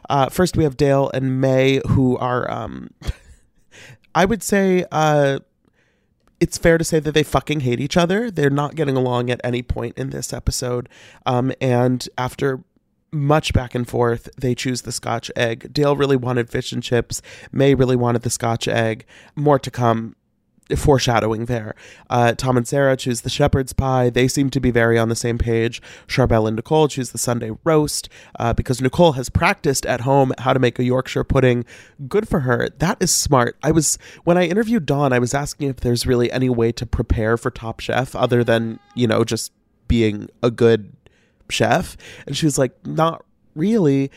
Uh, 0.10 0.30
first, 0.30 0.58
we 0.58 0.64
have 0.64 0.76
Dale 0.76 1.12
and 1.14 1.40
May, 1.40 1.82
who 1.90 2.18
are, 2.18 2.50
um, 2.52 2.90
I 4.16 4.26
would 4.26 4.42
say, 4.42 4.86
uh, 4.92 5.40
it's 6.42 6.58
fair 6.58 6.78
to 6.80 6.84
say 6.84 7.00
that 7.00 7.14
they 7.14 7.24
fucking 7.24 7.62
hate 7.62 7.80
each 7.80 7.96
other. 7.96 8.32
They're 8.32 8.50
not 8.50 8.76
getting 8.76 8.98
along 8.98 9.30
at 9.30 9.40
any 9.44 9.62
point 9.62 9.98
in 9.98 10.10
this 10.10 10.34
episode. 10.34 10.90
Um, 11.26 11.54
and 11.62 12.10
after 12.18 12.64
much 13.12 13.54
back 13.54 13.76
and 13.76 13.88
forth, 13.88 14.28
they 14.38 14.56
choose 14.56 14.82
the 14.82 14.92
scotch 14.92 15.30
egg. 15.36 15.72
Dale 15.72 15.96
really 15.96 16.16
wanted 16.16 16.50
fish 16.50 16.72
and 16.72 16.82
chips. 16.82 17.22
May 17.52 17.76
really 17.76 17.96
wanted 17.96 18.24
the 18.24 18.30
scotch 18.32 18.68
egg. 18.68 19.06
More 19.36 19.60
to 19.60 19.70
come 19.70 20.16
foreshadowing 20.78 21.46
there. 21.46 21.76
Uh, 22.10 22.34
Tom 22.34 22.58
and 22.58 22.68
Sara 22.68 22.96
choose 22.96 23.22
the 23.22 23.30
shepherd's 23.30 23.74
pie. 23.74 24.10
They 24.10 24.28
seem 24.28 24.50
to 24.52 24.60
be 24.60 24.72
very 24.72 24.98
on 24.98 25.10
the 25.10 25.16
same 25.16 25.38
page. 25.38 25.82
Charbel 26.08 26.48
and 26.48 26.56
Nicole 26.56 26.88
choose 26.88 27.12
the 27.12 27.18
Sunday 27.18 27.52
roast 27.64 28.10
uh, 28.40 28.54
because 28.54 28.82
Nicole 28.82 29.14
has 29.14 29.30
practiced 29.30 29.86
at 29.86 30.02
home 30.02 30.34
how 30.40 30.54
to 30.54 30.60
make 30.60 30.80
a 30.80 30.84
Yorkshire 30.84 31.24
pudding. 31.24 31.66
Good 32.08 32.28
for 32.28 32.42
her. 32.42 32.70
That 32.80 32.98
is 33.02 33.12
smart. 33.12 33.58
I 33.64 33.72
was 33.72 33.98
when 34.24 34.38
I 34.38 34.46
interviewed 34.46 34.86
Dawn, 34.86 35.14
I 35.14 35.20
was 35.20 35.34
asking 35.34 35.70
if 35.70 35.78
there's 35.78 36.06
really 36.06 36.32
any 36.32 36.50
way 36.50 36.72
to 36.74 36.86
prepare 36.86 37.38
for 37.38 37.52
Top 37.52 37.80
Chef 37.80 38.16
other 38.16 38.44
than 38.44 38.80
you 38.96 39.08
know 39.08 39.24
just 39.24 39.52
being 39.88 40.30
a 40.42 40.50
good 40.50 40.94
chef, 41.50 41.98
and 42.26 42.36
she 42.36 42.46
was 42.46 42.58
like, 42.58 42.74
not 42.86 43.26
really. 43.56 44.10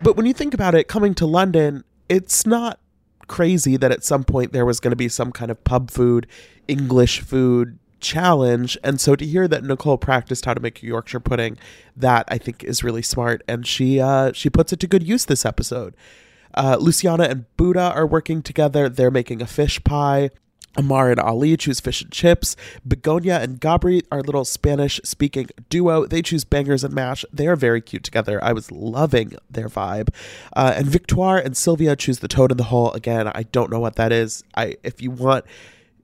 But 0.00 0.16
when 0.16 0.26
you 0.26 0.34
think 0.34 0.52
about 0.52 0.74
it, 0.74 0.86
coming 0.86 1.14
to 1.14 1.26
London, 1.26 1.82
it's 2.08 2.44
not 2.44 2.78
crazy 3.28 3.76
that 3.76 3.92
at 3.92 4.04
some 4.04 4.24
point 4.24 4.52
there 4.52 4.66
was 4.66 4.80
going 4.80 4.92
to 4.92 4.96
be 4.96 5.08
some 5.08 5.32
kind 5.32 5.50
of 5.50 5.62
pub 5.64 5.90
food, 5.90 6.26
English 6.68 7.20
food 7.20 7.78
challenge. 8.00 8.76
And 8.84 9.00
so 9.00 9.16
to 9.16 9.24
hear 9.24 9.48
that 9.48 9.64
Nicole 9.64 9.98
practiced 9.98 10.44
how 10.44 10.54
to 10.54 10.60
make 10.60 10.82
a 10.82 10.86
Yorkshire 10.86 11.20
pudding, 11.20 11.58
that 11.96 12.26
I 12.28 12.38
think 12.38 12.62
is 12.62 12.84
really 12.84 13.02
smart. 13.02 13.42
And 13.48 13.66
she 13.66 14.00
uh, 14.00 14.32
she 14.32 14.50
puts 14.50 14.72
it 14.72 14.80
to 14.80 14.86
good 14.86 15.06
use 15.06 15.24
this 15.24 15.44
episode. 15.44 15.96
Uh, 16.54 16.76
Luciana 16.78 17.24
and 17.24 17.56
Buddha 17.56 17.92
are 17.94 18.06
working 18.06 18.42
together. 18.42 18.88
They're 18.88 19.10
making 19.10 19.42
a 19.42 19.46
fish 19.46 19.82
pie. 19.82 20.30
Amar 20.76 21.10
and 21.10 21.20
Ali 21.20 21.56
choose 21.56 21.80
fish 21.80 22.02
and 22.02 22.10
chips. 22.10 22.56
Begonia 22.86 23.40
and 23.40 23.60
Gabri, 23.60 24.02
our 24.10 24.22
little 24.22 24.44
Spanish 24.44 25.00
speaking 25.04 25.48
duo, 25.68 26.06
they 26.06 26.22
choose 26.22 26.44
bangers 26.44 26.84
and 26.84 26.94
mash. 26.94 27.24
They 27.32 27.46
are 27.46 27.56
very 27.56 27.80
cute 27.80 28.04
together. 28.04 28.42
I 28.42 28.52
was 28.52 28.70
loving 28.70 29.34
their 29.50 29.68
vibe. 29.68 30.08
Uh, 30.54 30.74
and 30.76 30.86
Victoire 30.86 31.38
and 31.38 31.54
Sylwia 31.54 31.96
choose 31.96 32.18
the 32.18 32.28
toad 32.28 32.50
in 32.50 32.56
the 32.56 32.64
hole. 32.64 32.92
Again, 32.92 33.28
I 33.28 33.44
don't 33.44 33.70
know 33.70 33.80
what 33.80 33.96
that 33.96 34.12
is. 34.12 34.44
I 34.56 34.76
if 34.82 35.00
you 35.00 35.10
want 35.10 35.44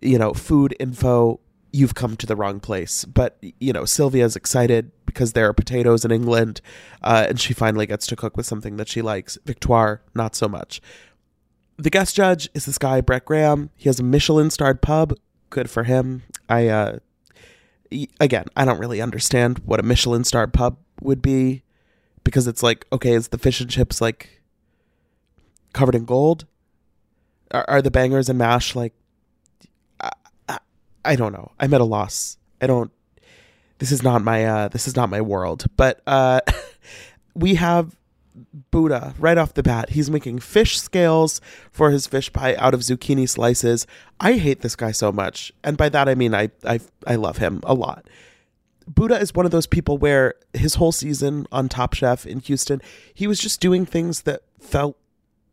you 0.01 0.19
know, 0.19 0.33
food 0.33 0.75
info, 0.81 1.41
you've 1.73 1.95
come 1.95 2.17
to 2.17 2.27
the 2.27 2.37
wrong 2.37 2.61
place. 2.61 3.05
But, 3.05 3.39
you 3.61 3.73
know, 3.73 3.83
Sylwia's 3.83 4.37
excited 4.37 4.91
because 5.07 5.33
there 5.33 5.49
are 5.49 5.53
potatoes 5.53 6.05
in 6.05 6.11
England, 6.11 6.61
uh, 7.03 7.27
and 7.29 7.41
she 7.41 7.53
finally 7.53 7.87
gets 7.87 8.07
to 8.09 8.17
cook 8.17 8.37
with 8.37 8.47
something 8.47 8.77
that 8.77 8.89
she 8.89 9.03
likes. 9.03 9.39
Victoire, 9.45 10.03
not 10.15 10.35
so 10.35 10.49
much. 10.49 10.81
The 11.81 11.89
guest 11.89 12.15
judge 12.15 12.51
is 12.53 12.67
this 12.67 12.77
guy, 12.77 13.01
Brett 13.01 13.25
Graham. 13.25 13.71
He 13.75 13.89
has 13.89 13.99
a 13.99 14.03
Michelin 14.03 14.51
starred 14.51 14.83
pub. 14.83 15.15
Good 15.49 15.71
for 15.71 15.85
him. 15.85 16.25
I, 16.47 16.69
uh, 16.69 16.99
again, 18.21 18.45
I 18.55 18.67
don't 18.67 18.79
really 18.79 19.01
understand 19.01 19.61
what 19.61 19.81
a 19.81 19.83
Michelin 19.83 20.25
starred 20.25 20.53
pub 20.53 20.77
would 21.01 21.23
be 21.23 21.63
because 22.23 22.47
it's 22.47 22.63
like, 22.63 22.87
okay, 22.93 23.15
is 23.15 23.29
the 23.29 23.39
fish 23.39 23.63
and 23.63 23.71
chips 23.71 23.99
like 23.99 24.43
covered 25.73 25.95
in 25.95 26.05
gold? 26.05 26.45
Are, 27.51 27.65
are 27.67 27.81
the 27.81 27.91
bangers 27.91 28.29
and 28.29 28.39
mash 28.39 28.77
like 28.77 28.93
I, 29.99 30.11
I, 30.51 30.59
I 31.03 31.17
don't 31.17 31.33
know. 31.33 31.51
I'm 31.59 31.73
at 31.73 31.81
a 31.81 31.85
loss. 31.85 32.37
I 32.61 32.67
don't 32.67 32.93
this 33.79 33.91
is 33.91 34.03
not 34.03 34.23
my 34.23 34.45
uh 34.45 34.69
this 34.69 34.87
is 34.87 34.97
not 34.97 35.09
my 35.09 35.23
world. 35.23 35.65
But 35.79 36.03
uh 36.07 36.43
we 37.35 37.55
have 37.55 37.97
Buddha 38.71 39.15
right 39.19 39.39
off 39.39 39.55
the 39.55 39.63
bat. 39.63 39.91
He's 39.91 40.11
making 40.11 40.39
fish 40.41 40.81
scales 40.81 41.41
for 41.73 41.91
his 41.91 42.07
fish 42.07 42.33
pie 42.33 42.55
out 42.57 42.75
of 42.75 42.81
zucchini 42.81 43.29
slices. 43.29 43.87
I 44.21 44.35
hate 44.35 44.61
this 44.61 44.77
guy 44.77 44.93
so 44.93 45.11
much. 45.13 45.53
And 45.65 45.77
by 45.77 45.89
that 45.89 46.09
I 46.09 46.15
mean 46.15 46.35
I 46.35 46.51
I 46.65 46.81
I 47.07 47.17
love 47.17 47.39
him 47.39 47.61
a 47.65 47.75
lot. 47.75 48.07
Buddha 48.87 49.21
is 49.21 49.35
one 49.35 49.47
of 49.47 49.53
those 49.53 49.67
people 49.67 49.99
where 49.99 50.35
his 50.53 50.75
whole 50.75 50.93
season 50.93 51.47
on 51.53 51.69
Top 51.69 51.95
Chef 51.95 52.27
in 52.27 52.41
Houston, 52.41 52.83
he 53.15 53.27
was 53.27 53.39
just 53.39 53.61
doing 53.61 53.87
things 53.87 54.23
that 54.23 54.43
felt 54.59 54.97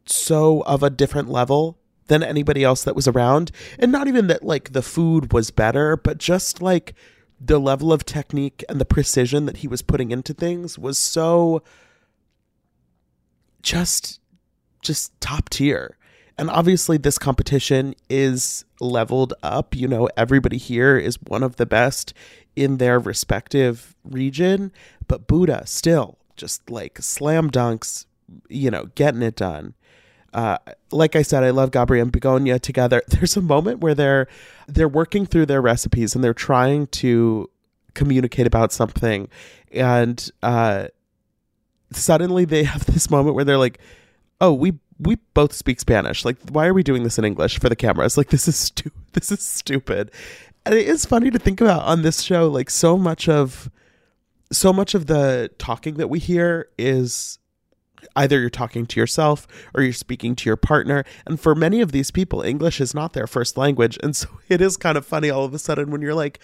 so 0.05 0.61
of 0.61 0.81
a 0.81 0.89
different 0.89 1.29
level 1.29 1.77
than 2.07 2.23
anybody 2.23 2.63
else 2.63 2.83
that 2.83 2.95
was 2.95 3.07
around. 3.07 3.51
And 3.77 3.91
not 3.91 4.07
even 4.07 4.27
that 4.27 4.43
like 4.43 4.73
the 4.73 4.81
food 4.81 5.33
was 5.33 5.51
better, 5.51 5.95
but 5.95 6.17
just 6.17 6.61
like 6.61 6.95
the 7.39 7.59
level 7.59 7.93
of 7.93 8.05
technique 8.05 8.63
and 8.67 8.81
the 8.81 8.85
precision 8.85 9.45
that 9.45 9.57
he 9.57 9.67
was 9.67 9.81
putting 9.81 10.11
into 10.11 10.33
things 10.33 10.79
was 10.79 10.97
so 10.97 11.61
just 13.67 14.21
just 14.81 15.19
top 15.19 15.49
tier. 15.49 15.97
And 16.37 16.49
obviously 16.49 16.97
this 16.97 17.17
competition 17.17 17.95
is 18.09 18.63
leveled 18.79 19.33
up, 19.43 19.75
you 19.75 19.87
know, 19.87 20.07
everybody 20.15 20.57
here 20.57 20.97
is 20.97 21.17
one 21.27 21.43
of 21.43 21.57
the 21.57 21.65
best 21.65 22.13
in 22.55 22.77
their 22.77 22.97
respective 22.97 23.95
region, 24.05 24.71
but 25.07 25.27
Buddha 25.27 25.63
still 25.65 26.17
just 26.37 26.69
like 26.69 26.99
slam 27.01 27.49
dunks, 27.51 28.05
you 28.47 28.71
know, 28.71 28.85
getting 28.95 29.21
it 29.21 29.35
done. 29.35 29.73
Uh, 30.33 30.59
like 30.91 31.17
I 31.17 31.21
said, 31.21 31.43
I 31.43 31.49
love 31.49 31.71
Gabri 31.71 32.01
and 32.01 32.11
Begonia 32.11 32.59
together. 32.59 33.01
There's 33.09 33.35
a 33.35 33.41
moment 33.41 33.81
where 33.81 33.95
they're 33.95 34.27
they're 34.67 34.87
working 34.87 35.25
through 35.25 35.47
their 35.47 35.61
recipes 35.61 36.15
and 36.15 36.23
they're 36.23 36.33
trying 36.33 36.87
to 36.87 37.49
communicate 37.95 38.47
about 38.47 38.71
something, 38.71 39.27
and 39.71 40.29
uh, 40.43 40.87
suddenly 41.91 42.45
they 42.45 42.63
have 42.63 42.85
this 42.85 43.09
moment 43.09 43.35
where 43.35 43.45
they're 43.45 43.57
like, 43.57 43.79
"Oh, 44.41 44.53
we 44.53 44.73
we 44.99 45.17
both 45.33 45.53
speak 45.53 45.79
Spanish. 45.79 46.25
Like, 46.25 46.37
why 46.49 46.65
are 46.67 46.73
we 46.73 46.83
doing 46.83 47.03
this 47.03 47.19
in 47.19 47.25
English 47.25 47.59
for 47.59 47.69
the 47.69 47.75
cameras? 47.75 48.17
Like, 48.17 48.29
this 48.29 48.47
is 48.47 48.55
stu- 48.55 48.91
this 49.13 49.31
is 49.31 49.41
stupid." 49.41 50.11
And 50.65 50.75
it 50.75 50.87
is 50.87 51.05
funny 51.05 51.31
to 51.31 51.39
think 51.39 51.61
about 51.61 51.83
on 51.83 52.01
this 52.01 52.21
show. 52.21 52.49
Like, 52.49 52.69
so 52.69 52.97
much 52.97 53.29
of 53.29 53.69
so 54.51 54.71
much 54.71 54.95
of 54.95 55.07
the 55.07 55.49
talking 55.57 55.95
that 55.95 56.09
we 56.09 56.19
hear 56.19 56.69
is 56.77 57.39
either 58.15 58.39
you're 58.39 58.49
talking 58.49 58.85
to 58.85 58.99
yourself 58.99 59.47
or 59.73 59.83
you're 59.83 59.93
speaking 59.93 60.35
to 60.35 60.49
your 60.49 60.55
partner. 60.55 61.03
And 61.25 61.39
for 61.39 61.55
many 61.55 61.81
of 61.81 61.91
these 61.91 62.11
people, 62.11 62.41
English 62.41 62.79
is 62.79 62.93
not 62.93 63.13
their 63.13 63.27
first 63.27 63.57
language. 63.57 63.97
And 64.03 64.15
so 64.15 64.27
it 64.49 64.61
is 64.61 64.77
kind 64.77 64.97
of 64.97 65.05
funny 65.05 65.29
all 65.29 65.45
of 65.45 65.53
a 65.53 65.59
sudden 65.59 65.91
when 65.91 66.01
you're 66.01 66.15
like, 66.15 66.39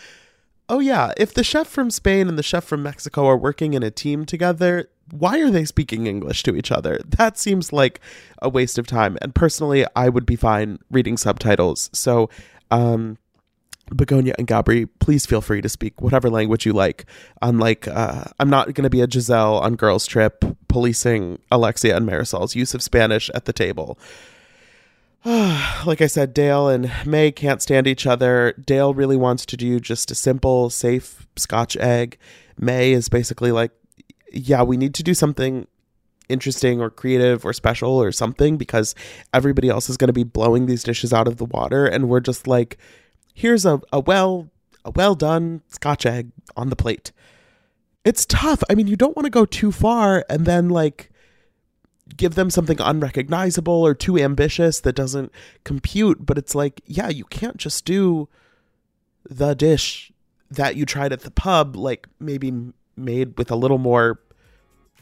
oh, 0.70 0.80
yeah, 0.80 1.14
if 1.18 1.34
the 1.34 1.44
chef 1.44 1.68
from 1.68 1.92
Spain 1.92 2.28
and 2.28 2.38
the 2.38 2.44
chef 2.44 2.64
from 2.64 2.84
Mexico 2.84 3.28
are 3.28 3.38
working 3.38 3.74
in 3.74 3.84
a 3.84 3.92
team 3.92 4.26
together, 4.26 4.90
why 5.12 5.40
are 5.40 5.52
they 5.52 5.66
speaking 5.66 6.08
English 6.08 6.44
to 6.44 6.56
each 6.56 6.72
other? 6.72 7.00
That 7.06 7.38
seems 7.38 7.74
like 7.74 8.00
a 8.42 8.50
waste 8.50 8.78
of 8.78 8.88
time. 8.88 9.18
And 9.22 9.36
personally, 9.36 9.86
I 9.96 10.10
would 10.10 10.26
be 10.26 10.36
fine 10.36 10.80
reading 10.90 11.18
subtitles. 11.18 11.90
So, 11.94 12.30
um, 12.72 13.18
Begonia 13.90 14.34
and 14.38 14.48
Gabri, 14.48 14.88
please 15.00 15.26
feel 15.26 15.42
free 15.42 15.62
to 15.62 15.70
speak 15.70 16.02
whatever 16.02 16.30
language 16.30 16.66
you 16.66 16.74
like. 16.74 17.06
Unlike, 17.42 17.88
uh, 17.88 18.26
I'm 18.40 18.50
not 18.50 18.74
going 18.74 18.84
to 18.84 18.90
be 18.90 19.02
a 19.02 19.08
Gizelle 19.08 19.62
on 19.62 19.76
Girls 19.76 20.06
Trip 20.06 20.44
policing 20.68 21.40
Alexia 21.52 21.96
and 21.96 22.08
Marysol's 22.08 22.56
use 22.56 22.74
of 22.74 22.82
Spanish 22.82 23.30
at 23.32 23.46
the 23.46 23.54
table. 23.54 24.00
like 25.86 26.02
I 26.02 26.08
said, 26.08 26.34
Dale 26.34 26.68
and 26.68 26.92
May 27.06 27.32
can't 27.32 27.62
stand 27.62 27.88
each 27.88 28.06
other. 28.06 28.54
Dale 28.66 28.94
really 28.94 29.16
wants 29.16 29.46
to 29.46 29.58
do 29.58 29.80
just 29.80 30.12
a 30.12 30.16
simple, 30.16 30.70
safe 30.70 31.26
scotch 31.38 31.78
egg. 31.78 32.18
May 32.60 32.92
is 32.92 33.08
basically 33.08 33.52
like, 33.52 33.72
yeah, 34.34 34.64
we 34.64 34.76
need 34.76 34.94
to 34.96 35.04
do 35.04 35.14
something 35.14 35.68
interesting 36.28 36.82
or 36.82 36.90
creative 36.90 37.46
or 37.46 37.54
special 37.54 37.92
or 37.92 38.12
something 38.12 38.58
because 38.58 38.96
everybody 39.34 39.70
else 39.70 39.90
is 39.90 39.96
going 39.96 40.08
to 40.08 40.14
be 40.14 40.24
blowing 40.24 40.66
these 40.66 40.84
dishes 40.84 41.14
out 41.14 41.28
of 41.28 41.38
the 41.38 41.46
water. 41.46 41.86
And 41.86 42.10
we're 42.10 42.20
just 42.20 42.46
like, 42.46 42.78
here's 43.34 43.66
a, 43.66 43.82
a 43.94 44.02
well 44.02 44.50
a 44.84 44.92
well 44.92 45.16
done 45.16 45.62
scotch 45.70 46.06
egg 46.06 46.32
on 46.58 46.70
the 46.70 46.76
plate. 46.76 47.14
It's 48.04 48.26
tough. 48.26 48.62
I 48.70 48.76
mean, 48.76 48.88
you 48.88 48.98
don't 48.98 49.16
want 49.16 49.26
to 49.26 49.30
go 49.30 49.46
too 49.46 49.72
far 49.72 50.26
and 50.30 50.46
then 50.46 50.68
like 50.68 51.10
give 52.16 52.36
them 52.36 52.50
something 52.50 52.80
unrecognizable 52.80 53.74
or 53.74 53.94
too 53.94 54.18
ambitious 54.18 54.80
that 54.82 54.96
doesn't 54.96 55.32
compute, 55.64 56.26
but 56.26 56.38
it's 56.38 56.56
like, 56.56 56.82
yeah, 56.86 57.10
you 57.10 57.26
can't 57.26 57.58
just 57.58 57.86
do 57.86 58.30
the 59.30 59.54
dish 59.54 60.12
that 60.52 60.76
you 60.76 60.86
tried 60.86 61.14
at 61.14 61.22
the 61.22 61.32
pub 61.32 61.76
like 61.76 62.08
maybe 62.20 62.54
made 62.96 63.38
with 63.38 63.50
a 63.50 63.56
little 63.56 63.78
more 63.78 64.20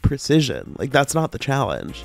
precision. 0.00 0.74
Like 0.78 0.90
that's 0.90 1.14
not 1.14 1.32
the 1.32 1.38
challenge. 1.38 2.04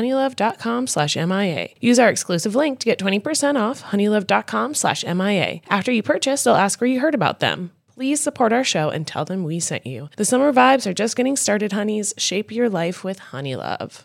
honeylove.com 0.00 0.86
slash 0.86 1.16
MIA. 1.16 1.68
Use 1.80 1.98
our 1.98 2.08
exclusive 2.08 2.54
link 2.54 2.78
to 2.80 2.86
get 2.86 2.98
20% 2.98 3.60
off 3.60 3.82
honeylove.com 3.84 4.74
slash 4.74 5.04
MIA. 5.04 5.60
After 5.68 5.92
you 5.92 6.02
purchase, 6.02 6.44
they'll 6.44 6.54
ask 6.54 6.80
where 6.80 6.88
you 6.88 7.00
heard 7.00 7.14
about 7.14 7.40
them. 7.40 7.72
Please 7.94 8.20
support 8.20 8.52
our 8.52 8.64
show 8.64 8.88
and 8.88 9.06
tell 9.06 9.24
them 9.26 9.44
we 9.44 9.60
sent 9.60 9.86
you. 9.86 10.08
The 10.16 10.24
summer 10.24 10.52
vibes 10.52 10.86
are 10.86 10.94
just 10.94 11.16
getting 11.16 11.36
started, 11.36 11.72
honeys. 11.72 12.14
Shape 12.16 12.50
your 12.50 12.70
life 12.70 13.04
with 13.04 13.18
Honeylove. 13.18 14.04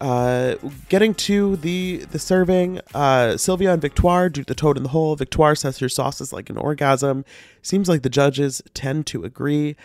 Uh, 0.00 0.54
getting 0.88 1.12
to 1.12 1.56
the 1.56 1.98
the 2.10 2.18
serving, 2.18 2.78
uh, 2.94 3.34
Sylwia 3.36 3.74
and 3.74 3.82
Victoire 3.82 4.30
do 4.30 4.42
the 4.42 4.54
toad 4.54 4.78
in 4.78 4.82
the 4.82 4.88
hole. 4.88 5.14
Victoire 5.14 5.54
says 5.54 5.78
her 5.78 5.90
sauce 5.90 6.22
is 6.22 6.32
like 6.32 6.48
an 6.48 6.56
orgasm. 6.56 7.22
Seems 7.60 7.86
like 7.86 8.00
the 8.00 8.08
judges 8.08 8.62
tend 8.72 9.06
to 9.08 9.24
agree. 9.24 9.76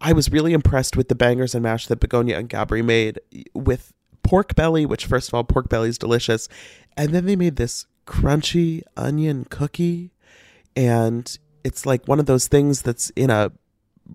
I 0.00 0.12
was 0.12 0.30
really 0.30 0.52
impressed 0.52 0.96
with 0.96 1.08
the 1.08 1.14
bangers 1.14 1.54
and 1.54 1.62
mash 1.62 1.86
that 1.88 2.00
Begonia 2.00 2.38
and 2.38 2.48
Gabri 2.48 2.84
made 2.84 3.20
with 3.54 3.92
pork 4.22 4.54
belly, 4.54 4.86
which 4.86 5.06
first 5.06 5.28
of 5.28 5.34
all, 5.34 5.44
pork 5.44 5.68
belly 5.68 5.88
is 5.90 5.98
delicious, 5.98 6.48
and 6.96 7.12
then 7.12 7.26
they 7.26 7.36
made 7.36 7.56
this 7.56 7.86
crunchy 8.06 8.82
onion 8.96 9.46
cookie, 9.50 10.12
and 10.74 11.38
it's 11.64 11.84
like 11.84 12.06
one 12.06 12.18
of 12.18 12.26
those 12.26 12.48
things 12.48 12.82
that's 12.82 13.10
in 13.10 13.30
a 13.30 13.52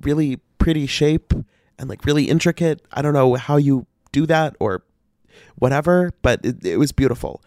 really 0.02 0.38
pretty 0.58 0.88
shape 0.88 1.34
and 1.78 1.90
like 1.90 2.06
really 2.06 2.26
intricate. 2.26 2.82
I 2.92 3.02
don't 3.02 3.14
know 3.14 3.36
how 3.36 3.58
you 3.58 3.86
do 4.12 4.26
that 4.26 4.56
or 4.60 4.84
whatever, 5.56 6.12
but 6.22 6.44
it, 6.44 6.66
it 6.66 6.78
was 6.78 6.92
beautiful. 6.92 7.44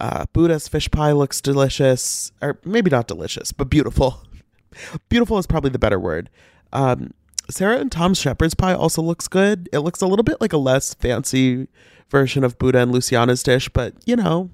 Uh, 0.00 0.26
Buddha's 0.32 0.68
fish 0.68 0.90
pie 0.90 1.12
looks 1.12 1.40
delicious, 1.40 2.32
or 2.42 2.58
maybe 2.64 2.90
not 2.90 3.06
delicious, 3.06 3.52
but 3.52 3.70
beautiful. 3.70 4.22
beautiful 5.08 5.38
is 5.38 5.46
probably 5.46 5.70
the 5.70 5.78
better 5.78 5.98
word. 5.98 6.28
Um, 6.72 7.12
Sara 7.50 7.78
and 7.78 7.90
Tom's 7.90 8.18
shepherd's 8.18 8.54
pie 8.54 8.74
also 8.74 9.02
looks 9.02 9.28
good. 9.28 9.68
It 9.72 9.80
looks 9.80 10.00
a 10.00 10.06
little 10.06 10.22
bit 10.22 10.40
like 10.40 10.52
a 10.52 10.58
less 10.58 10.94
fancy 10.94 11.68
version 12.08 12.44
of 12.44 12.58
Buddha 12.58 12.78
and 12.78 12.92
Luciana's 12.92 13.42
dish, 13.42 13.68
but 13.68 13.94
you 14.04 14.16
know, 14.16 14.50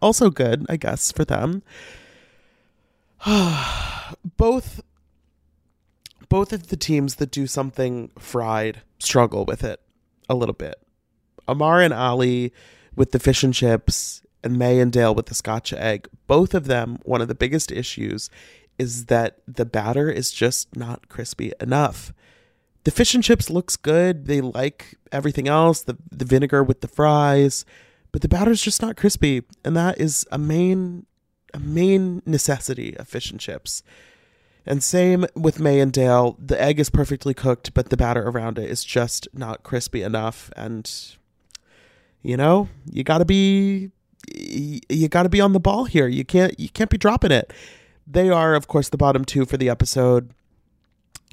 also 0.00 0.30
good, 0.30 0.66
I 0.68 0.76
guess, 0.76 1.12
for 1.12 1.24
them. 1.24 1.62
both 4.36 4.80
both 6.28 6.52
of 6.52 6.68
the 6.68 6.76
teams 6.76 7.16
that 7.16 7.30
do 7.30 7.46
something 7.46 8.10
fried 8.18 8.82
struggle 8.98 9.44
with 9.44 9.64
it 9.64 9.80
a 10.28 10.34
little 10.34 10.54
bit. 10.54 10.76
Amar 11.48 11.80
and 11.80 11.92
Ali 11.92 12.52
with 12.94 13.10
the 13.10 13.18
fish 13.18 13.42
and 13.42 13.52
chips, 13.52 14.22
and 14.42 14.58
May 14.58 14.80
and 14.80 14.92
Dale 14.92 15.14
with 15.14 15.26
the 15.26 15.34
scotch 15.34 15.72
egg. 15.72 16.08
Both 16.26 16.54
of 16.54 16.66
them, 16.66 16.98
one 17.02 17.20
of 17.20 17.28
the 17.28 17.34
biggest 17.34 17.70
issues 17.72 18.30
is 18.80 19.06
that 19.06 19.36
the 19.46 19.66
batter 19.66 20.10
is 20.10 20.32
just 20.32 20.74
not 20.74 21.10
crispy 21.10 21.52
enough. 21.60 22.14
The 22.84 22.90
fish 22.90 23.14
and 23.14 23.22
chips 23.22 23.50
looks 23.50 23.76
good. 23.76 24.24
They 24.24 24.40
like 24.40 24.96
everything 25.12 25.46
else, 25.46 25.82
the 25.82 25.98
the 26.10 26.24
vinegar 26.24 26.64
with 26.64 26.80
the 26.80 26.88
fries, 26.88 27.66
but 28.10 28.22
the 28.22 28.28
batter's 28.28 28.62
just 28.62 28.80
not 28.80 28.96
crispy, 28.96 29.42
and 29.64 29.76
that 29.76 30.00
is 30.00 30.26
a 30.32 30.38
main 30.38 31.04
a 31.52 31.58
main 31.58 32.22
necessity 32.24 32.96
of 32.96 33.06
fish 33.06 33.30
and 33.30 33.38
chips. 33.38 33.82
And 34.64 34.82
same 34.82 35.26
with 35.34 35.60
May 35.60 35.80
and 35.80 35.92
Dale. 35.92 36.36
The 36.38 36.60
egg 36.60 36.80
is 36.80 36.90
perfectly 36.90 37.34
cooked, 37.34 37.74
but 37.74 37.90
the 37.90 37.96
batter 37.96 38.22
around 38.22 38.58
it 38.58 38.70
is 38.70 38.84
just 38.84 39.28
not 39.34 39.62
crispy 39.62 40.02
enough. 40.02 40.50
And 40.56 40.90
you 42.22 42.36
know, 42.36 42.68
you 42.90 43.04
gotta 43.04 43.26
be 43.26 43.90
you 44.34 45.08
gotta 45.08 45.28
be 45.28 45.40
on 45.40 45.52
the 45.52 45.60
ball 45.60 45.84
here. 45.84 46.08
You 46.08 46.24
can't 46.24 46.58
you 46.58 46.70
can't 46.70 46.90
be 46.90 46.98
dropping 46.98 47.32
it. 47.32 47.52
They 48.06 48.28
are, 48.30 48.54
of 48.54 48.66
course, 48.66 48.88
the 48.88 48.96
bottom 48.96 49.24
two 49.24 49.44
for 49.44 49.56
the 49.56 49.68
episode. 49.68 50.32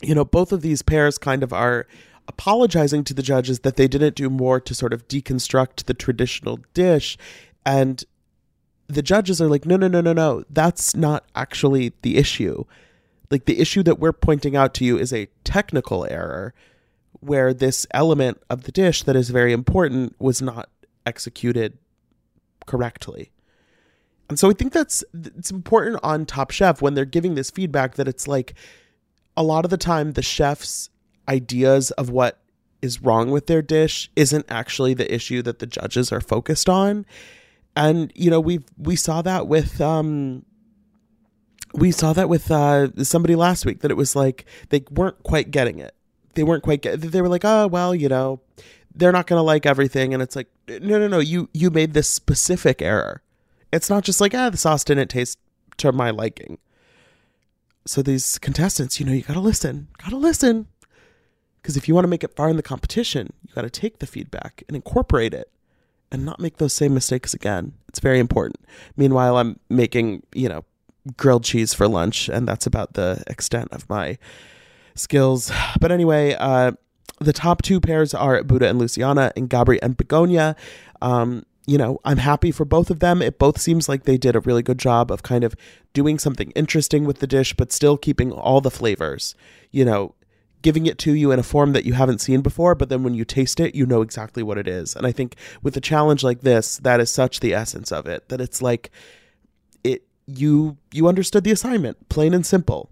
You 0.01 0.13
know, 0.13 0.25
both 0.25 0.51
of 0.51 0.61
these 0.61 0.81
pairs 0.81 1.17
kind 1.17 1.43
of 1.43 1.51
are 1.51 1.87
apologizing 2.27 3.03
to 3.05 3.13
the 3.13 3.23
judges 3.23 3.61
that 3.61 3.77
they 3.77 3.87
didn't 3.87 4.15
do 4.15 4.29
more 4.29 4.59
to 4.59 4.75
sort 4.75 4.93
of 4.93 5.07
deconstruct 5.07 5.85
the 5.85 5.93
traditional 5.93 6.59
dish. 6.73 7.17
And 7.65 8.03
the 8.87 9.01
judges 9.01 9.41
are 9.41 9.47
like, 9.47 9.65
no, 9.65 9.75
no, 9.75 9.87
no, 9.87 10.01
no, 10.01 10.13
no. 10.13 10.43
That's 10.49 10.95
not 10.95 11.25
actually 11.35 11.93
the 12.01 12.17
issue. 12.17 12.65
Like, 13.31 13.45
the 13.45 13.59
issue 13.59 13.83
that 13.83 13.99
we're 13.99 14.13
pointing 14.13 14.55
out 14.55 14.73
to 14.75 14.85
you 14.85 14.97
is 14.97 15.11
a 15.11 15.27
technical 15.43 16.05
error 16.09 16.53
where 17.19 17.53
this 17.53 17.87
element 17.91 18.41
of 18.49 18.63
the 18.63 18.71
dish 18.71 19.03
that 19.03 19.15
is 19.15 19.29
very 19.29 19.51
important 19.51 20.15
was 20.19 20.41
not 20.41 20.69
executed 21.05 21.77
correctly. 22.65 23.31
And 24.29 24.37
so 24.37 24.49
I 24.49 24.53
think 24.53 24.73
that's 24.73 25.03
it's 25.13 25.51
important 25.51 25.99
on 26.03 26.25
Top 26.25 26.51
Chef 26.51 26.81
when 26.81 26.93
they're 26.93 27.05
giving 27.05 27.35
this 27.35 27.49
feedback 27.49 27.95
that 27.95 28.07
it's 28.07 28.27
like 28.27 28.55
a 29.37 29.43
lot 29.43 29.63
of 29.63 29.71
the 29.71 29.77
time 29.77 30.13
the 30.13 30.21
chef's 30.21 30.89
ideas 31.29 31.91
of 31.91 32.09
what 32.09 32.39
is 32.81 33.01
wrong 33.01 33.31
with 33.31 33.47
their 33.47 33.61
dish 33.61 34.09
isn't 34.15 34.45
actually 34.49 34.93
the 34.93 35.13
issue 35.13 35.41
that 35.41 35.59
the 35.59 35.65
judges 35.65 36.11
are 36.11 36.21
focused 36.21 36.69
on. 36.69 37.05
And 37.75 38.11
you 38.15 38.29
know, 38.29 38.39
we 38.39 38.59
we 38.77 38.95
saw 38.95 39.21
that 39.21 39.47
with 39.47 39.79
um 39.79 40.45
we 41.73 41.91
saw 41.91 42.13
that 42.13 42.27
with 42.27 42.51
uh 42.51 42.89
somebody 43.03 43.35
last 43.35 43.65
week 43.65 43.81
that 43.81 43.91
it 43.91 43.97
was 43.97 44.15
like 44.15 44.45
they 44.69 44.83
weren't 44.91 45.21
quite 45.23 45.51
getting 45.51 45.79
it. 45.79 45.93
They 46.33 46.43
weren't 46.43 46.63
quite 46.63 46.81
get 46.81 47.01
they 47.01 47.21
were 47.21 47.29
like, 47.29 47.45
"Oh, 47.45 47.67
well, 47.67 47.95
you 47.95 48.09
know, 48.09 48.41
they're 48.93 49.11
not 49.11 49.27
going 49.27 49.39
to 49.39 49.43
like 49.43 49.65
everything." 49.65 50.13
And 50.13 50.21
it's 50.21 50.35
like, 50.35 50.47
"No, 50.67 50.99
no, 50.99 51.07
no, 51.07 51.19
you 51.19 51.49
you 51.53 51.69
made 51.69 51.93
this 51.93 52.09
specific 52.09 52.81
error." 52.81 53.21
It's 53.71 53.89
not 53.89 54.03
just 54.03 54.21
like, 54.21 54.33
"Ah, 54.33 54.49
the 54.49 54.57
sauce 54.57 54.83
didn't 54.83 55.09
taste 55.09 55.37
to 55.77 55.91
my 55.91 56.09
liking." 56.09 56.57
So 57.85 58.01
these 58.01 58.37
contestants, 58.39 58.99
you 58.99 59.05
know, 59.05 59.13
you 59.13 59.21
got 59.21 59.33
to 59.33 59.39
listen. 59.39 59.87
Got 59.97 60.09
to 60.09 60.17
listen. 60.17 60.67
Because 61.61 61.77
if 61.77 61.87
you 61.87 61.93
want 61.93 62.05
to 62.05 62.09
make 62.09 62.23
it 62.23 62.35
far 62.35 62.49
in 62.49 62.57
the 62.57 62.63
competition, 62.63 63.33
you 63.43 63.53
got 63.53 63.61
to 63.61 63.69
take 63.69 63.99
the 63.99 64.07
feedback 64.07 64.63
and 64.67 64.75
incorporate 64.75 65.33
it 65.33 65.49
and 66.11 66.25
not 66.25 66.39
make 66.39 66.57
those 66.57 66.73
same 66.73 66.93
mistakes 66.93 67.33
again. 67.33 67.73
It's 67.89 67.99
very 67.99 68.19
important. 68.19 68.57
Meanwhile, 68.95 69.37
I'm 69.37 69.59
making, 69.69 70.23
you 70.33 70.47
know, 70.47 70.63
grilled 71.17 71.43
cheese 71.43 71.73
for 71.73 71.87
lunch, 71.87 72.29
and 72.29 72.47
that's 72.47 72.65
about 72.65 72.93
the 72.93 73.23
extent 73.27 73.69
of 73.71 73.89
my 73.89 74.17
skills. 74.95 75.51
But 75.79 75.91
anyway, 75.91 76.35
uh, 76.39 76.73
the 77.19 77.33
top 77.33 77.61
two 77.61 77.79
pairs 77.79 78.13
are 78.13 78.43
Buddha 78.43 78.69
and 78.69 78.79
Luciana, 78.79 79.31
and 79.35 79.49
Gabri 79.49 79.79
and 79.81 79.97
Begonia. 79.97 80.55
Um, 81.01 81.45
you 81.67 81.77
know, 81.77 81.99
I'm 82.05 82.17
happy 82.17 82.51
for 82.51 82.65
both 82.65 82.89
of 82.89 83.01
them. 83.01 83.21
It 83.21 83.37
both 83.37 83.59
seems 83.59 83.89
like 83.89 84.03
they 84.03 84.17
did 84.17 84.35
a 84.35 84.39
really 84.39 84.63
good 84.63 84.79
job 84.79 85.11
of 85.11 85.21
kind 85.21 85.43
of 85.43 85.53
doing 85.93 86.17
something 86.17 86.51
interesting 86.51 87.03
with 87.05 87.19
the 87.19 87.27
dish, 87.27 87.53
but 87.53 87.73
still 87.73 87.97
keeping 87.97 88.31
all 88.31 88.61
the 88.61 88.71
flavors. 88.71 89.35
You 89.69 89.83
know, 89.83 90.15
giving 90.61 90.85
it 90.85 90.97
to 90.99 91.13
you 91.13 91.31
in 91.31 91.39
a 91.39 91.43
form 91.43 91.73
that 91.73 91.85
you 91.85 91.93
haven't 91.93 92.21
seen 92.21 92.41
before, 92.41 92.73
but 92.73 92.87
then 92.87 93.03
when 93.03 93.13
you 93.13 93.25
taste 93.25 93.59
it, 93.59 93.75
you 93.75 93.85
know 93.85 94.01
exactly 94.01 94.41
what 94.41 94.57
it 94.57 94.67
is. 94.67 94.95
And 94.95 95.05
I 95.05 95.11
think 95.11 95.35
with 95.61 95.75
a 95.75 95.81
challenge 95.81 96.23
like 96.23 96.41
this, 96.41 96.77
that 96.77 97.01
is 97.01 97.11
such 97.11 97.41
the 97.41 97.53
essence 97.53 97.91
of 97.91 98.07
it 98.07 98.29
that 98.29 98.41
it's 98.41 98.61
like 98.61 98.89
it 99.83 100.03
you 100.25 100.77
you 100.93 101.07
understood 101.07 101.43
the 101.43 101.51
assignment, 101.51 102.09
plain 102.09 102.33
and 102.33 102.45
simple. 102.45 102.91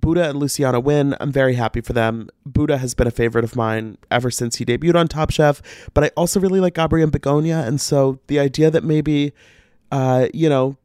Buddha 0.00 0.30
and 0.30 0.38
Luciana 0.38 0.80
win. 0.80 1.14
I'm 1.20 1.30
very 1.30 1.54
happy 1.54 1.82
for 1.82 1.92
them. 1.92 2.28
Buddha 2.46 2.78
has 2.78 2.94
been 2.94 3.06
a 3.06 3.10
favorite 3.10 3.44
of 3.44 3.54
mine 3.54 3.98
ever 4.10 4.30
since 4.30 4.56
he 4.56 4.64
debuted 4.64 4.94
on 4.94 5.06
Top 5.06 5.30
Chef, 5.30 5.60
but 5.92 6.02
I 6.02 6.10
also 6.16 6.40
really 6.40 6.60
like 6.60 6.74
Gabri 6.74 7.02
and 7.02 7.12
Begonia, 7.12 7.60
and 7.66 7.80
so 7.80 8.18
the 8.26 8.38
idea 8.38 8.70
that 8.70 8.84
maybe, 8.84 9.32
uh, 9.90 10.28
you 10.32 10.48
know, 10.48 10.76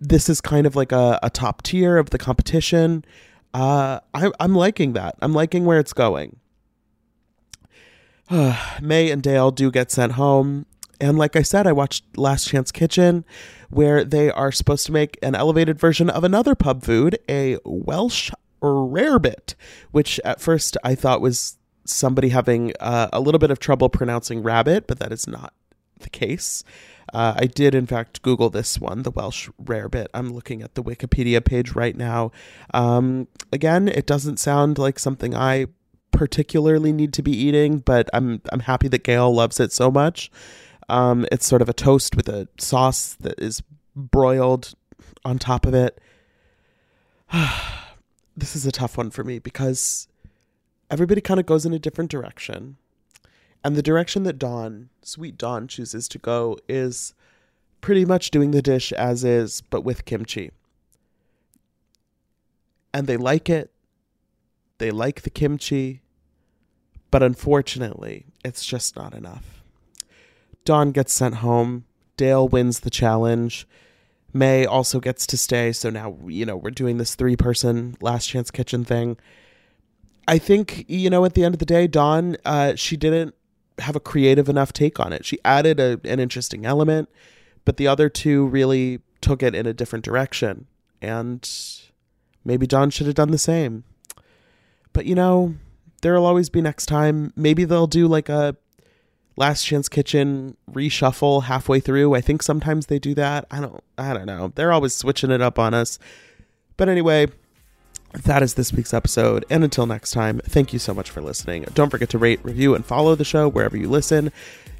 this 0.00 0.28
is 0.28 0.40
kind 0.40 0.66
of 0.66 0.74
like 0.74 0.92
a, 0.92 1.18
a 1.22 1.30
top 1.30 1.62
tier 1.62 1.96
of 1.96 2.10
the 2.10 2.18
competition. 2.18 3.04
Uh, 3.54 4.00
I, 4.12 4.30
I'm 4.40 4.54
liking 4.54 4.92
that. 4.94 5.14
I'm 5.22 5.32
liking 5.32 5.64
where 5.64 5.78
it's 5.78 5.92
going. 5.92 6.36
May 8.82 9.10
and 9.10 9.22
Dale 9.22 9.50
do 9.50 9.70
get 9.70 9.90
sent 9.90 10.12
home. 10.12 10.66
And 11.00 11.18
like 11.18 11.36
I 11.36 11.42
said, 11.42 11.66
I 11.66 11.72
watched 11.72 12.04
Last 12.18 12.48
Chance 12.48 12.72
Kitchen, 12.72 13.24
where 13.70 14.02
they 14.02 14.30
are 14.30 14.50
supposed 14.50 14.86
to 14.86 14.92
make 14.92 15.18
an 15.22 15.34
elevated 15.34 15.78
version 15.78 16.10
of 16.10 16.24
another 16.24 16.54
pub 16.54 16.82
food, 16.82 17.18
a 17.28 17.58
Welsh 17.64 18.30
rarebit, 18.60 19.54
which 19.90 20.20
at 20.24 20.40
first 20.40 20.76
I 20.84 20.94
thought 20.94 21.20
was 21.20 21.58
somebody 21.84 22.30
having 22.30 22.72
uh, 22.80 23.08
a 23.12 23.20
little 23.20 23.38
bit 23.38 23.50
of 23.50 23.58
trouble 23.58 23.88
pronouncing 23.88 24.42
rabbit, 24.42 24.86
but 24.86 24.98
that 24.98 25.12
is 25.12 25.26
not 25.26 25.54
the 26.00 26.10
case. 26.10 26.64
Uh, 27.14 27.34
I 27.36 27.46
did, 27.46 27.74
in 27.74 27.86
fact, 27.86 28.22
Google 28.22 28.50
this 28.50 28.80
one, 28.80 29.02
the 29.02 29.10
Welsh 29.10 29.48
rarebit. 29.62 30.08
I'm 30.12 30.32
looking 30.32 30.62
at 30.62 30.74
the 30.74 30.82
Wikipedia 30.82 31.44
page 31.44 31.72
right 31.72 31.96
now. 31.96 32.32
Um, 32.74 33.28
again, 33.52 33.88
it 33.88 34.06
doesn't 34.06 34.38
sound 34.38 34.78
like 34.78 34.98
something 34.98 35.34
I 35.34 35.66
particularly 36.10 36.92
need 36.92 37.12
to 37.14 37.22
be 37.22 37.36
eating, 37.36 37.78
but 37.78 38.08
I'm 38.12 38.40
I'm 38.52 38.60
happy 38.60 38.88
that 38.88 39.04
Gail 39.04 39.32
loves 39.32 39.60
it 39.60 39.72
so 39.72 39.90
much. 39.90 40.30
Um, 40.88 41.26
it's 41.30 41.46
sort 41.46 41.62
of 41.62 41.68
a 41.68 41.72
toast 41.72 42.16
with 42.16 42.28
a 42.28 42.48
sauce 42.58 43.14
that 43.20 43.38
is 43.38 43.62
broiled 43.94 44.74
on 45.24 45.38
top 45.38 45.66
of 45.66 45.74
it. 45.74 46.00
this 48.36 48.54
is 48.54 48.66
a 48.66 48.72
tough 48.72 48.98
one 48.98 49.10
for 49.10 49.24
me 49.24 49.38
because 49.38 50.08
everybody 50.90 51.20
kind 51.20 51.40
of 51.40 51.46
goes 51.46 51.64
in 51.64 51.72
a 51.72 51.78
different 51.78 52.10
direction. 52.10 52.76
And 53.64 53.74
the 53.74 53.82
direction 53.82 54.22
that 54.24 54.38
Dawn, 54.38 54.90
sweet 55.02 55.36
Dawn, 55.38 55.66
chooses 55.66 56.06
to 56.08 56.18
go 56.18 56.58
is 56.68 57.14
pretty 57.80 58.04
much 58.04 58.30
doing 58.30 58.50
the 58.50 58.62
dish 58.62 58.92
as 58.92 59.24
is, 59.24 59.62
but 59.70 59.82
with 59.82 60.04
kimchi. 60.04 60.50
And 62.92 63.06
they 63.06 63.16
like 63.16 63.50
it. 63.50 63.70
They 64.78 64.90
like 64.90 65.22
the 65.22 65.30
kimchi. 65.30 66.02
But 67.10 67.22
unfortunately, 67.22 68.26
it's 68.44 68.64
just 68.64 68.96
not 68.96 69.14
enough. 69.14 69.62
Dawn 70.64 70.92
gets 70.92 71.12
sent 71.12 71.36
home. 71.36 71.84
Dale 72.16 72.46
wins 72.48 72.80
the 72.80 72.90
challenge. 72.90 73.66
May 74.36 74.66
also 74.66 75.00
gets 75.00 75.26
to 75.28 75.36
stay. 75.36 75.72
So 75.72 75.90
now, 75.90 76.16
you 76.26 76.46
know, 76.46 76.56
we're 76.56 76.70
doing 76.70 76.98
this 76.98 77.14
three 77.14 77.36
person 77.36 77.96
last 78.00 78.26
chance 78.28 78.50
kitchen 78.50 78.84
thing. 78.84 79.16
I 80.28 80.38
think, 80.38 80.84
you 80.88 81.08
know, 81.08 81.24
at 81.24 81.34
the 81.34 81.44
end 81.44 81.54
of 81.54 81.58
the 81.58 81.66
day, 81.66 81.86
Dawn, 81.86 82.36
uh, 82.44 82.74
she 82.74 82.96
didn't 82.96 83.34
have 83.78 83.96
a 83.96 84.00
creative 84.00 84.48
enough 84.48 84.72
take 84.72 84.98
on 84.98 85.12
it. 85.12 85.24
She 85.24 85.38
added 85.44 85.78
a, 85.78 86.00
an 86.04 86.18
interesting 86.18 86.66
element, 86.66 87.08
but 87.64 87.76
the 87.76 87.86
other 87.86 88.08
two 88.08 88.46
really 88.46 89.00
took 89.20 89.42
it 89.42 89.54
in 89.54 89.66
a 89.66 89.72
different 89.72 90.04
direction. 90.04 90.66
And 91.00 91.48
maybe 92.44 92.66
Dawn 92.66 92.90
should 92.90 93.06
have 93.06 93.14
done 93.14 93.30
the 93.30 93.38
same. 93.38 93.84
But, 94.92 95.06
you 95.06 95.14
know, 95.14 95.54
there'll 96.02 96.26
always 96.26 96.48
be 96.48 96.60
next 96.60 96.86
time. 96.86 97.32
Maybe 97.36 97.64
they'll 97.64 97.86
do 97.86 98.08
like 98.08 98.28
a 98.28 98.56
Last 99.36 99.64
Chance 99.64 99.88
Kitchen 99.88 100.56
reshuffle 100.70 101.44
halfway 101.44 101.78
through. 101.80 102.14
I 102.14 102.20
think 102.20 102.42
sometimes 102.42 102.86
they 102.86 102.98
do 102.98 103.14
that. 103.14 103.46
I 103.50 103.60
don't 103.60 103.82
I 103.98 104.14
don't 104.14 104.26
know. 104.26 104.52
They're 104.54 104.72
always 104.72 104.94
switching 104.94 105.30
it 105.30 105.42
up 105.42 105.58
on 105.58 105.74
us. 105.74 105.98
But 106.76 106.88
anyway, 106.88 107.26
that 108.24 108.42
is 108.42 108.54
this 108.54 108.72
week's 108.72 108.94
episode. 108.94 109.44
And 109.50 109.62
until 109.62 109.86
next 109.86 110.12
time, 110.12 110.40
thank 110.44 110.72
you 110.72 110.78
so 110.78 110.94
much 110.94 111.10
for 111.10 111.20
listening. 111.20 111.66
Don't 111.74 111.90
forget 111.90 112.08
to 112.10 112.18
rate, 112.18 112.40
review, 112.42 112.74
and 112.74 112.84
follow 112.84 113.14
the 113.14 113.24
show 113.24 113.48
wherever 113.48 113.76
you 113.76 113.88
listen. 113.88 114.32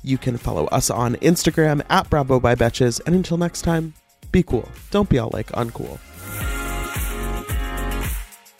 You 0.02 0.16
can 0.18 0.38
follow 0.38 0.66
us 0.66 0.90
on 0.90 1.16
Instagram 1.16 1.82
at 1.90 2.08
Bravo 2.08 2.40
by 2.40 2.54
Betches. 2.54 3.00
And 3.06 3.14
until 3.14 3.36
next 3.36 3.62
time, 3.62 3.92
be 4.32 4.42
cool. 4.42 4.68
Don't 4.90 5.08
be 5.08 5.18
all 5.18 5.30
like 5.32 5.48
uncool. 5.52 5.98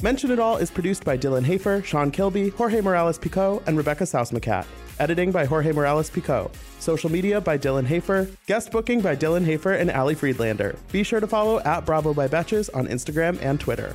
Mention 0.02 0.30
It 0.30 0.38
All 0.38 0.58
is 0.58 0.70
produced 0.70 1.04
by 1.04 1.16
Dylan 1.16 1.44
Hafer, 1.44 1.82
Sean 1.82 2.10
Kilby, 2.10 2.50
Jorge 2.50 2.82
Morales 2.82 3.18
Pico, 3.18 3.62
and 3.66 3.78
Rebecca 3.78 4.04
Sausmacat. 4.04 4.66
Editing 4.98 5.30
by 5.30 5.44
Jorge 5.44 5.72
Morales 5.72 6.08
Pico. 6.08 6.50
Social 6.78 7.10
media 7.10 7.40
by 7.40 7.58
Dylan 7.58 7.84
Hafer. 7.84 8.28
Guest 8.46 8.70
booking 8.70 9.00
by 9.00 9.14
Dylan 9.14 9.44
Hafer 9.44 9.72
and 9.72 9.90
Ali 9.90 10.14
Friedlander. 10.14 10.76
Be 10.90 11.02
sure 11.02 11.20
to 11.20 11.26
follow 11.26 11.60
at 11.60 11.84
Bravo 11.84 12.14
by 12.14 12.28
Betches 12.28 12.70
on 12.74 12.86
Instagram 12.88 13.38
and 13.42 13.60
Twitter. 13.60 13.94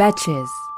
Betches. 0.00 0.69